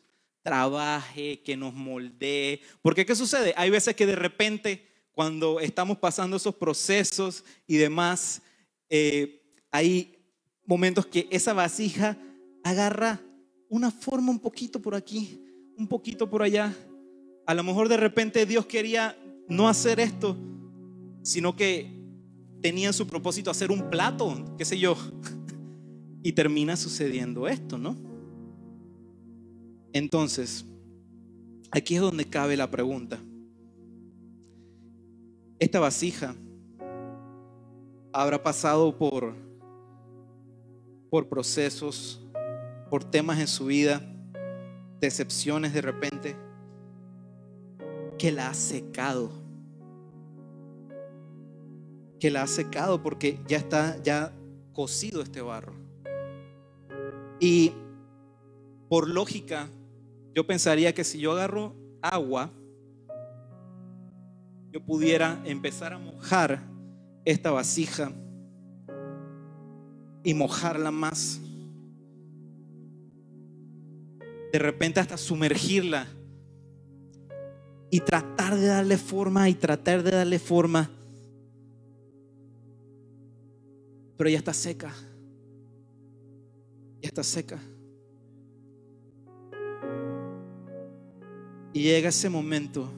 [0.43, 2.61] trabaje, que nos moldee.
[2.83, 3.55] Porque ¿qué sucede?
[3.57, 8.43] Hay veces que de repente, cuando estamos pasando esos procesos y demás,
[8.91, 10.19] eh, hay
[10.67, 12.17] momentos que esa vasija
[12.65, 13.21] agarra
[13.69, 15.41] una forma un poquito por aquí,
[15.77, 16.77] un poquito por allá.
[17.47, 19.17] A lo mejor de repente Dios quería
[19.49, 20.37] no hacer esto,
[21.23, 21.91] sino que
[22.61, 24.97] tenía en su propósito hacer un plato, qué sé yo.
[26.25, 28.12] Y termina sucediendo esto, ¿no?
[29.93, 30.65] Entonces,
[31.71, 33.19] aquí es donde cabe la pregunta.
[35.59, 36.35] Esta vasija
[38.13, 39.35] habrá pasado por,
[41.11, 42.27] por procesos,
[42.91, 44.03] por temas en su vida,
[45.01, 46.37] decepciones de repente,
[48.19, 49.31] que la ha secado.
[52.19, 54.33] Que la ha secado porque ya está ya
[54.73, 55.75] cocido este barro.
[57.41, 57.73] Y
[58.89, 59.69] por lógica,
[60.35, 62.51] yo pensaría que si yo agarro agua,
[64.71, 66.63] yo pudiera empezar a mojar
[67.25, 68.11] esta vasija
[70.25, 71.41] y mojarla más.
[74.53, 76.07] De repente hasta sumergirla
[77.91, 80.91] y tratar de darle forma y tratar de darle forma.
[84.17, 84.95] Pero ya está seca.
[87.01, 87.59] Ya está seca.
[91.73, 92.89] Y llega ese momento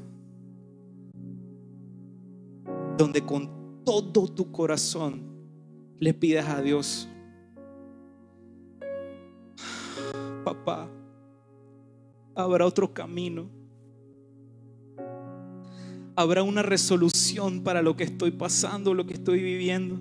[2.97, 5.22] donde con todo tu corazón
[5.99, 7.09] le pidas a Dios,
[10.45, 10.89] papá,
[12.35, 13.49] habrá otro camino.
[16.16, 19.99] Habrá una resolución para lo que estoy pasando, lo que estoy viviendo.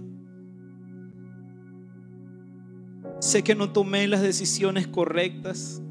[3.19, 5.82] Sé que no tomé las decisiones correctas.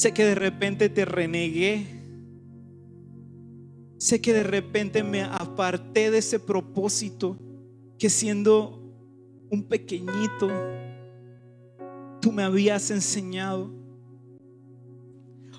[0.00, 1.86] Sé que de repente te renegué.
[3.98, 7.36] Sé que de repente me aparté de ese propósito
[7.98, 8.80] que siendo
[9.50, 10.48] un pequeñito,
[12.22, 13.70] tú me habías enseñado.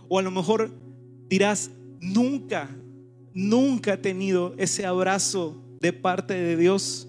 [0.10, 0.72] O a lo mejor
[1.30, 1.70] dirás,
[2.00, 2.68] nunca,
[3.36, 7.08] nunca he tenido ese abrazo de parte de Dios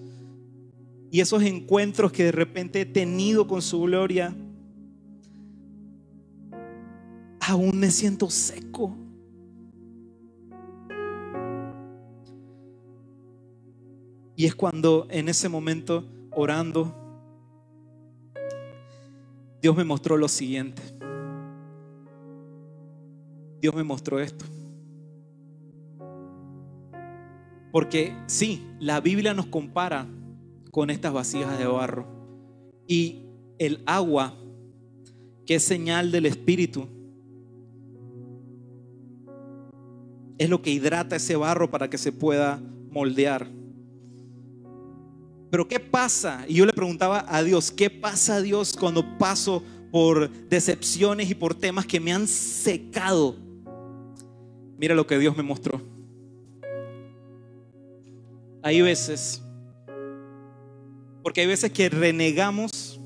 [1.09, 4.35] y esos encuentros que de repente he tenido con su gloria
[7.45, 8.95] aún me siento seco.
[14.35, 16.95] Y es cuando en ese momento, orando,
[19.61, 20.81] Dios me mostró lo siguiente.
[23.61, 24.45] Dios me mostró esto.
[27.71, 30.07] Porque sí, la Biblia nos compara
[30.71, 32.07] con estas vasijas de barro.
[32.87, 33.23] Y
[33.59, 34.33] el agua,
[35.45, 37.02] que es señal del Espíritu,
[40.43, 43.47] es lo que hidrata ese barro para que se pueda moldear.
[45.49, 46.45] Pero ¿qué pasa?
[46.47, 51.55] Y yo le preguntaba a Dios, ¿qué pasa Dios cuando paso por decepciones y por
[51.55, 53.37] temas que me han secado?
[54.77, 55.81] Mira lo que Dios me mostró.
[58.63, 59.43] hay veces,
[61.21, 62.99] porque hay veces que renegamos.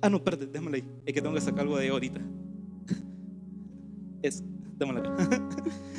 [0.00, 0.84] Ah, no, espérate, déjame ahí.
[1.06, 2.20] Es que tengo que sacar algo de ahorita.
[4.22, 4.40] Es,
[4.78, 5.02] déjame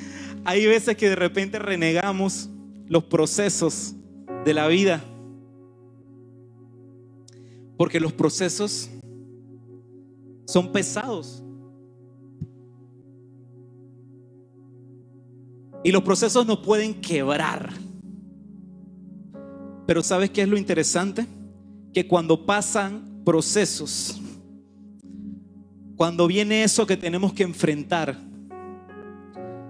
[0.46, 2.50] hay veces que de repente renegamos
[2.88, 3.96] los procesos
[4.46, 5.04] de la vida.
[7.78, 8.90] Porque los procesos
[10.46, 11.44] son pesados.
[15.84, 17.74] Y los procesos nos pueden quebrar.
[19.86, 21.26] Pero ¿sabes qué es lo interesante?
[21.94, 24.22] Que cuando pasan procesos,
[25.96, 28.18] cuando viene eso que tenemos que enfrentar,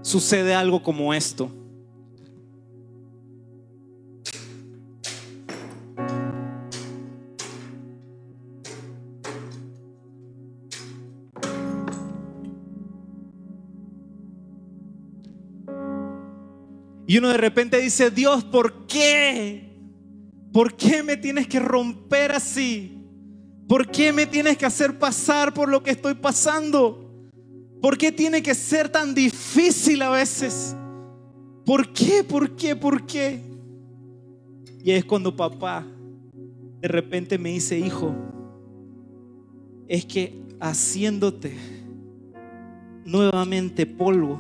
[0.04, 1.50] sucede algo como esto.
[17.06, 19.70] Y uno de repente dice, Dios, ¿por qué?
[20.52, 23.04] ¿Por qué me tienes que romper así?
[23.68, 27.03] ¿Por qué me tienes que hacer pasar por lo que estoy pasando?
[27.84, 30.74] ¿Por qué tiene que ser tan difícil a veces?
[31.66, 32.24] ¿Por qué?
[32.24, 32.78] ¿Por qué?
[32.78, 33.42] ¿Por qué?
[34.82, 35.86] Y es cuando papá
[36.80, 38.16] de repente me dice, hijo,
[39.86, 41.58] es que haciéndote
[43.04, 44.40] nuevamente polvo,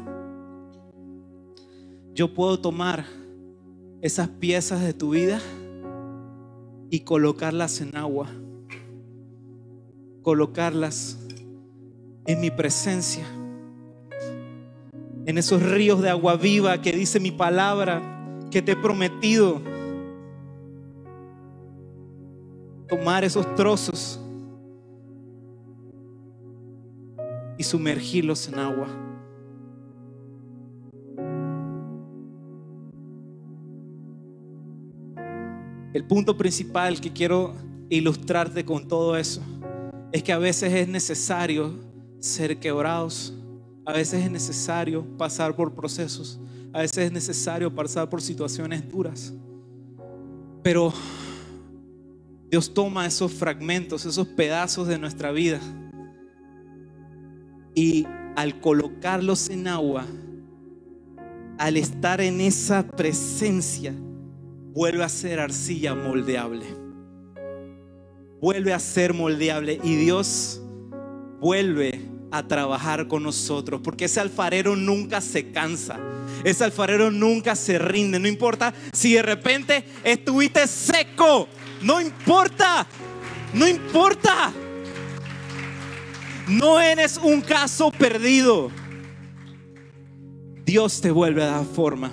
[2.13, 3.05] yo puedo tomar
[3.99, 5.41] esas piezas de tu vida
[6.89, 8.29] y colocarlas en agua,
[10.21, 11.17] colocarlas
[12.25, 13.25] en mi presencia,
[15.25, 18.01] en esos ríos de agua viva que dice mi palabra,
[18.51, 19.61] que te he prometido.
[22.87, 24.19] Tomar esos trozos
[27.57, 28.87] y sumergirlos en agua.
[35.93, 37.53] El punto principal que quiero
[37.89, 39.41] ilustrarte con todo eso
[40.11, 41.92] es que a veces es necesario
[42.23, 43.33] ser quebrados,
[43.85, 46.39] a veces es necesario pasar por procesos,
[46.71, 49.33] a veces es necesario pasar por situaciones duras.
[50.61, 50.93] Pero
[52.49, 55.59] Dios toma esos fragmentos, esos pedazos de nuestra vida
[57.75, 58.07] y
[58.37, 60.05] al colocarlos en agua,
[61.57, 63.93] al estar en esa presencia,
[64.73, 66.67] vuelve a ser arcilla moldeable.
[68.39, 70.61] Vuelve a ser moldeable y Dios
[71.41, 72.02] vuelve
[72.33, 75.99] a trabajar con nosotros, porque ese alfarero nunca se cansa,
[76.43, 81.47] ese alfarero nunca se rinde, no importa si de repente estuviste seco,
[81.83, 82.87] no importa,
[83.53, 84.51] no importa,
[86.47, 88.71] no eres un caso perdido,
[90.65, 92.11] Dios te vuelve a dar forma.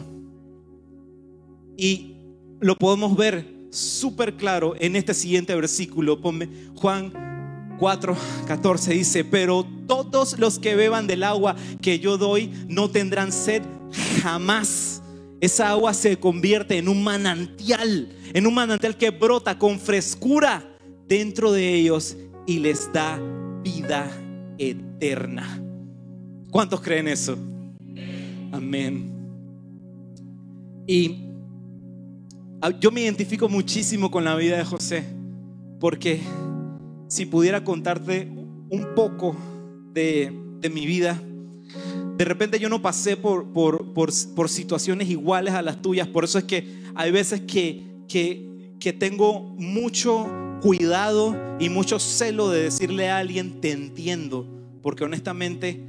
[1.79, 2.17] Y
[2.61, 6.21] lo podemos ver súper claro en este siguiente versículo.
[6.75, 7.30] Juan
[7.81, 8.17] 4,
[8.47, 13.63] 14 dice, pero todos los que beban del agua que yo doy no tendrán sed
[14.23, 15.03] jamás.
[15.41, 20.63] Esa agua se convierte en un manantial, en un manantial que brota con frescura
[21.09, 22.17] dentro de ellos
[22.47, 23.19] y les da
[23.65, 24.09] vida
[24.59, 25.61] eterna.
[26.51, 27.37] ¿Cuántos creen eso?
[28.53, 29.11] Amén.
[30.87, 31.31] Y
[32.63, 35.03] Ah, yo me identifico muchísimo con la vida de José,
[35.79, 36.21] porque
[37.11, 38.31] si pudiera contarte
[38.71, 39.37] un poco
[39.93, 40.33] de,
[40.73, 41.21] mi vida,
[42.17, 46.45] de repente yo no pasé por, por, situaciones iguales a las tuyas, por eso es
[46.45, 50.31] que hay veces que, que, que tengo mucho
[50.63, 54.47] cuidado y mucho celo de decirle a alguien, te entiendo,
[54.81, 55.83] porque honestamente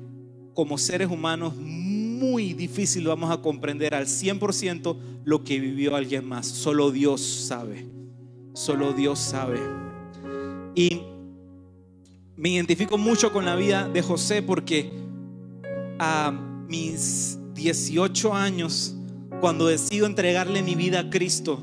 [0.55, 6.47] como seres humanos muy difícil vamos a comprender al 100% lo que vivió alguien más.
[6.47, 7.85] Solo Dios sabe.
[8.53, 9.59] Solo Dios sabe.
[10.75, 11.01] Y
[12.41, 14.91] me identifico mucho con la vida de José porque
[15.99, 16.31] a
[16.67, 18.95] mis 18 años,
[19.39, 21.59] cuando decido entregarle mi vida a Cristo,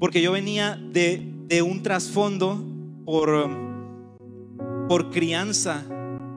[0.00, 2.60] porque yo venía de, un trasfondo
[3.04, 3.48] por,
[4.88, 5.84] por crianza,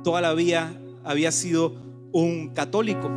[0.04, 1.74] toda la vida había sido
[2.12, 3.10] un católico.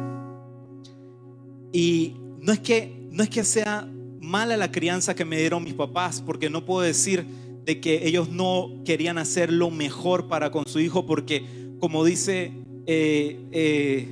[1.72, 3.86] Y no es que, no es que sea
[4.22, 7.26] mala la crianza que me dieron mis papás, porque no puedo decir
[7.66, 11.44] de que ellos no querían hacer lo mejor para con su hijo, porque
[11.80, 12.52] como dice
[12.86, 14.06] eh, eh,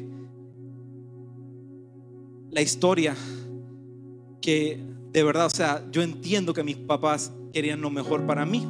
[2.51, 3.17] la historia,
[4.43, 4.81] que
[5.13, 8.67] de verdad, o sea, yo entiendo que mis papás querían lo mejor para mí,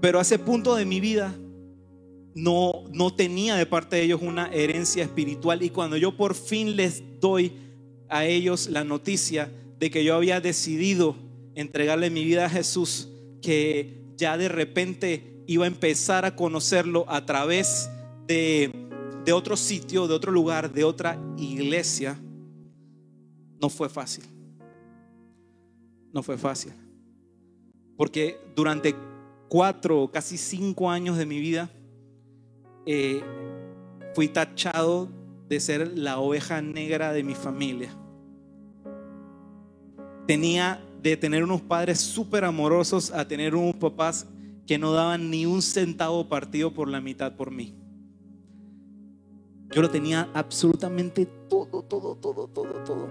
[0.00, 1.34] pero a ese punto de mi vida
[2.36, 5.62] no, no tenía de parte de ellos una herencia espiritual.
[5.62, 7.52] Y cuando yo por fin les doy
[8.08, 9.50] a ellos la noticia
[9.80, 11.16] de que yo había decidido
[11.56, 13.08] entregarle mi vida a Jesús,
[13.44, 17.90] que ya de repente iba a empezar a conocerlo a través
[18.26, 18.70] de,
[19.24, 22.18] de otro sitio, de otro lugar, de otra iglesia,
[23.60, 24.24] no fue fácil.
[26.12, 26.72] No fue fácil.
[27.98, 28.94] Porque durante
[29.48, 31.70] cuatro, casi cinco años de mi vida,
[32.86, 33.22] eh,
[34.14, 35.10] fui tachado
[35.48, 37.94] de ser la oveja negra de mi familia.
[40.26, 44.26] Tenía de tener unos padres súper amorosos a tener unos papás
[44.66, 47.74] que no daban ni un centavo partido por la mitad por mí.
[49.70, 53.08] Yo lo tenía absolutamente todo, todo, todo, todo, todo.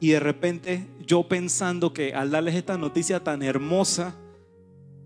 [0.00, 4.14] Y de repente yo pensando que al darles esta noticia tan hermosa,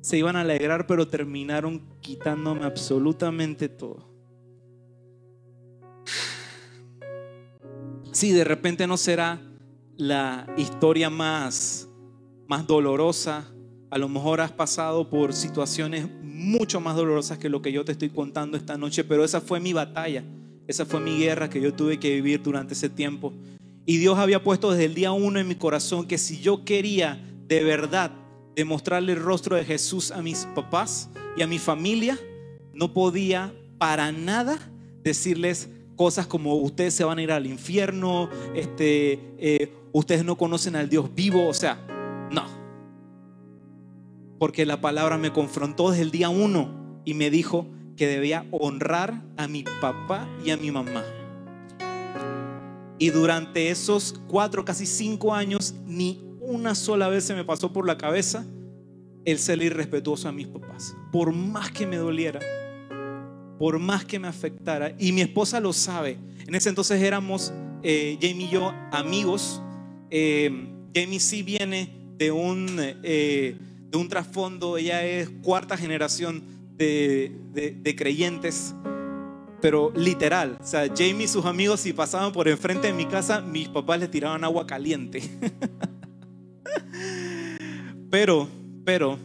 [0.00, 4.08] se iban a alegrar, pero terminaron quitándome absolutamente todo.
[8.12, 9.40] Sí, de repente no será
[10.00, 11.79] la historia más,
[12.50, 13.46] más dolorosa.
[13.92, 17.92] A lo mejor has pasado por situaciones mucho más dolorosas que lo que yo te
[17.92, 20.24] estoy contando esta noche, pero esa fue mi batalla,
[20.66, 23.32] esa fue mi guerra que yo tuve que vivir durante ese tiempo.
[23.86, 27.24] Y Dios había puesto desde el día uno en mi corazón que si yo quería
[27.46, 28.10] de verdad
[28.56, 32.18] demostrarle el rostro de Jesús a mis papás y a mi familia,
[32.74, 34.58] no podía para nada
[35.04, 40.74] decirles cosas como ustedes se van a ir al infierno, este, eh, ustedes no conocen
[40.74, 41.86] al Dios vivo, o sea,
[42.30, 42.44] no.
[44.38, 47.66] Porque la palabra me confrontó desde el día uno y me dijo
[47.96, 51.04] que debía honrar a mi papá y a mi mamá.
[52.98, 57.86] Y durante esos cuatro, casi cinco años, ni una sola vez se me pasó por
[57.86, 58.46] la cabeza
[59.24, 60.96] el ser irrespetuoso a mis papás.
[61.12, 62.40] Por más que me doliera,
[63.58, 64.94] por más que me afectara.
[64.98, 66.18] Y mi esposa lo sabe.
[66.46, 67.52] En ese entonces éramos,
[67.82, 69.62] eh, Jamie y yo, amigos.
[70.10, 73.56] Eh, Jamie sí viene de un, eh,
[73.90, 76.42] de un trasfondo, ella es cuarta generación
[76.76, 78.74] de, de, creyentes
[79.62, 80.56] pero literal.
[80.60, 84.00] O sea, Jamie y sus amigos, si pasaban por enfrente de mi casa, mis papás
[84.00, 85.22] le tiraban agua caliente.
[88.10, 88.48] Pero,
[88.84, 89.18] pero,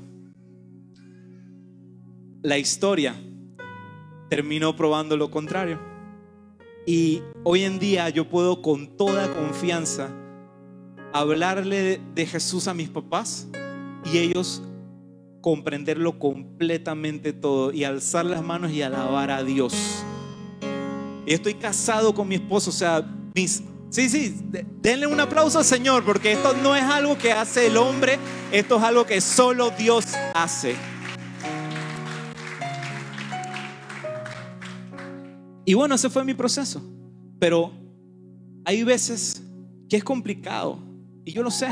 [2.44, 3.16] la historia
[4.30, 5.80] terminó probando lo contrario.
[6.86, 10.12] Y hoy en día yo puedo con toda confianza
[11.16, 13.48] hablarle de Jesús a mis papás
[14.04, 14.62] y ellos
[15.40, 19.74] comprenderlo completamente todo y alzar las manos y alabar a Dios.
[21.26, 23.02] Y estoy casado con mi esposo, o sea,
[23.34, 24.36] mis Sí, sí,
[24.82, 28.20] denle un aplauso al Señor porque esto no es algo que hace el hombre,
[28.52, 30.76] esto es algo que solo Dios hace.
[35.64, 36.82] Y bueno, ese fue mi proceso.
[37.40, 37.72] Pero
[38.66, 39.42] hay veces
[39.88, 40.78] que es complicado
[41.26, 41.68] y yo lo sé.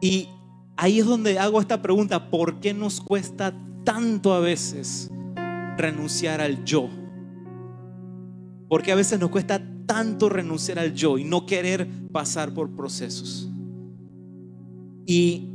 [0.00, 0.28] Y
[0.76, 5.10] ahí es donde hago esta pregunta, ¿por qué nos cuesta tanto a veces
[5.76, 6.88] renunciar al yo?
[8.68, 13.50] Porque a veces nos cuesta tanto renunciar al yo y no querer pasar por procesos.
[15.06, 15.48] Y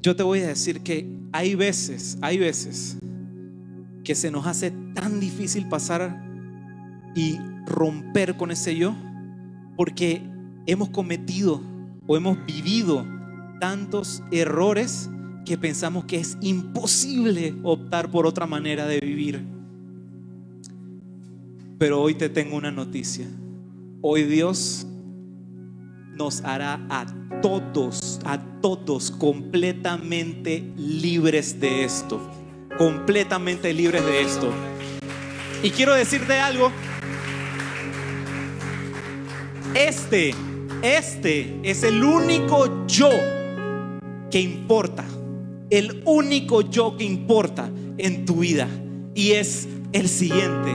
[0.00, 2.98] yo te voy a decir que hay veces, hay veces
[4.04, 6.24] que se nos hace tan difícil pasar
[7.14, 8.94] y romper con ese yo
[9.76, 10.22] porque
[10.66, 11.60] hemos cometido
[12.12, 13.06] o hemos vivido
[13.58, 15.08] tantos errores
[15.46, 19.42] que pensamos que es imposible optar por otra manera de vivir.
[21.78, 23.26] Pero hoy te tengo una noticia.
[24.02, 24.86] Hoy Dios
[26.14, 27.06] nos hará a
[27.40, 32.20] todos, a todos completamente libres de esto.
[32.76, 34.52] Completamente libres de esto.
[35.62, 36.70] Y quiero decirte algo.
[39.74, 40.34] Este,
[40.82, 43.10] este es el único yo
[44.30, 45.04] que importa.
[45.70, 48.68] El único yo que importa en tu vida.
[49.14, 50.74] Y es el siguiente.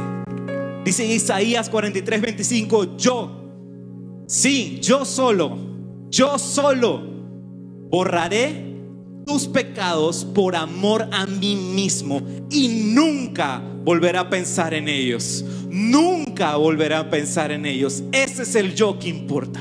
[0.86, 5.58] Dice Isaías 43, 25, yo, sí, yo solo,
[6.10, 7.04] yo solo
[7.90, 8.68] borraré
[9.26, 15.44] tus pecados por amor a mí mismo y nunca volveré a pensar en ellos.
[15.70, 18.04] Nunca volveré a pensar en ellos.
[18.14, 19.60] Ese es el yo que importa.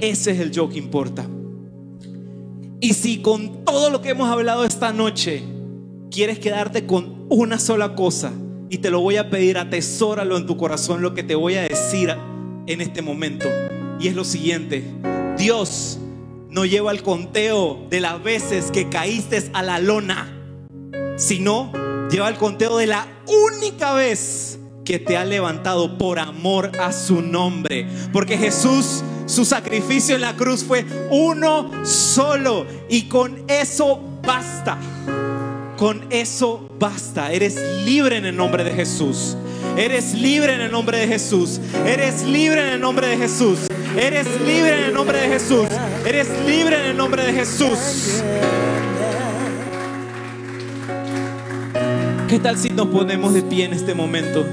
[0.00, 1.26] Ese es el yo que importa.
[2.80, 5.42] Y si con todo lo que hemos hablado esta noche
[6.10, 8.32] quieres quedarte con una sola cosa,
[8.70, 11.62] y te lo voy a pedir, atesóralo en tu corazón lo que te voy a
[11.62, 12.14] decir
[12.66, 13.48] en este momento.
[13.98, 14.84] Y es lo siguiente,
[15.36, 15.98] Dios
[16.48, 20.32] no lleva el conteo de las veces que caíste a la lona,
[21.16, 21.72] sino
[22.10, 27.22] lleva el conteo de la única vez que te ha levantado por amor a su
[27.22, 27.86] nombre.
[28.12, 34.76] Porque Jesús Su sacrificio en la cruz fue uno solo y con eso basta.
[35.76, 37.32] Con eso basta.
[37.32, 39.36] Eres libre en el nombre de Jesús.
[39.76, 41.60] Eres libre en el nombre de Jesús.
[41.86, 43.60] Eres libre en el nombre de Jesús.
[43.96, 45.68] Eres libre en el nombre de Jesús.
[46.04, 47.78] Eres libre en el nombre de Jesús.
[52.28, 54.44] ¿Qué tal si nos ponemos de pie en este momento?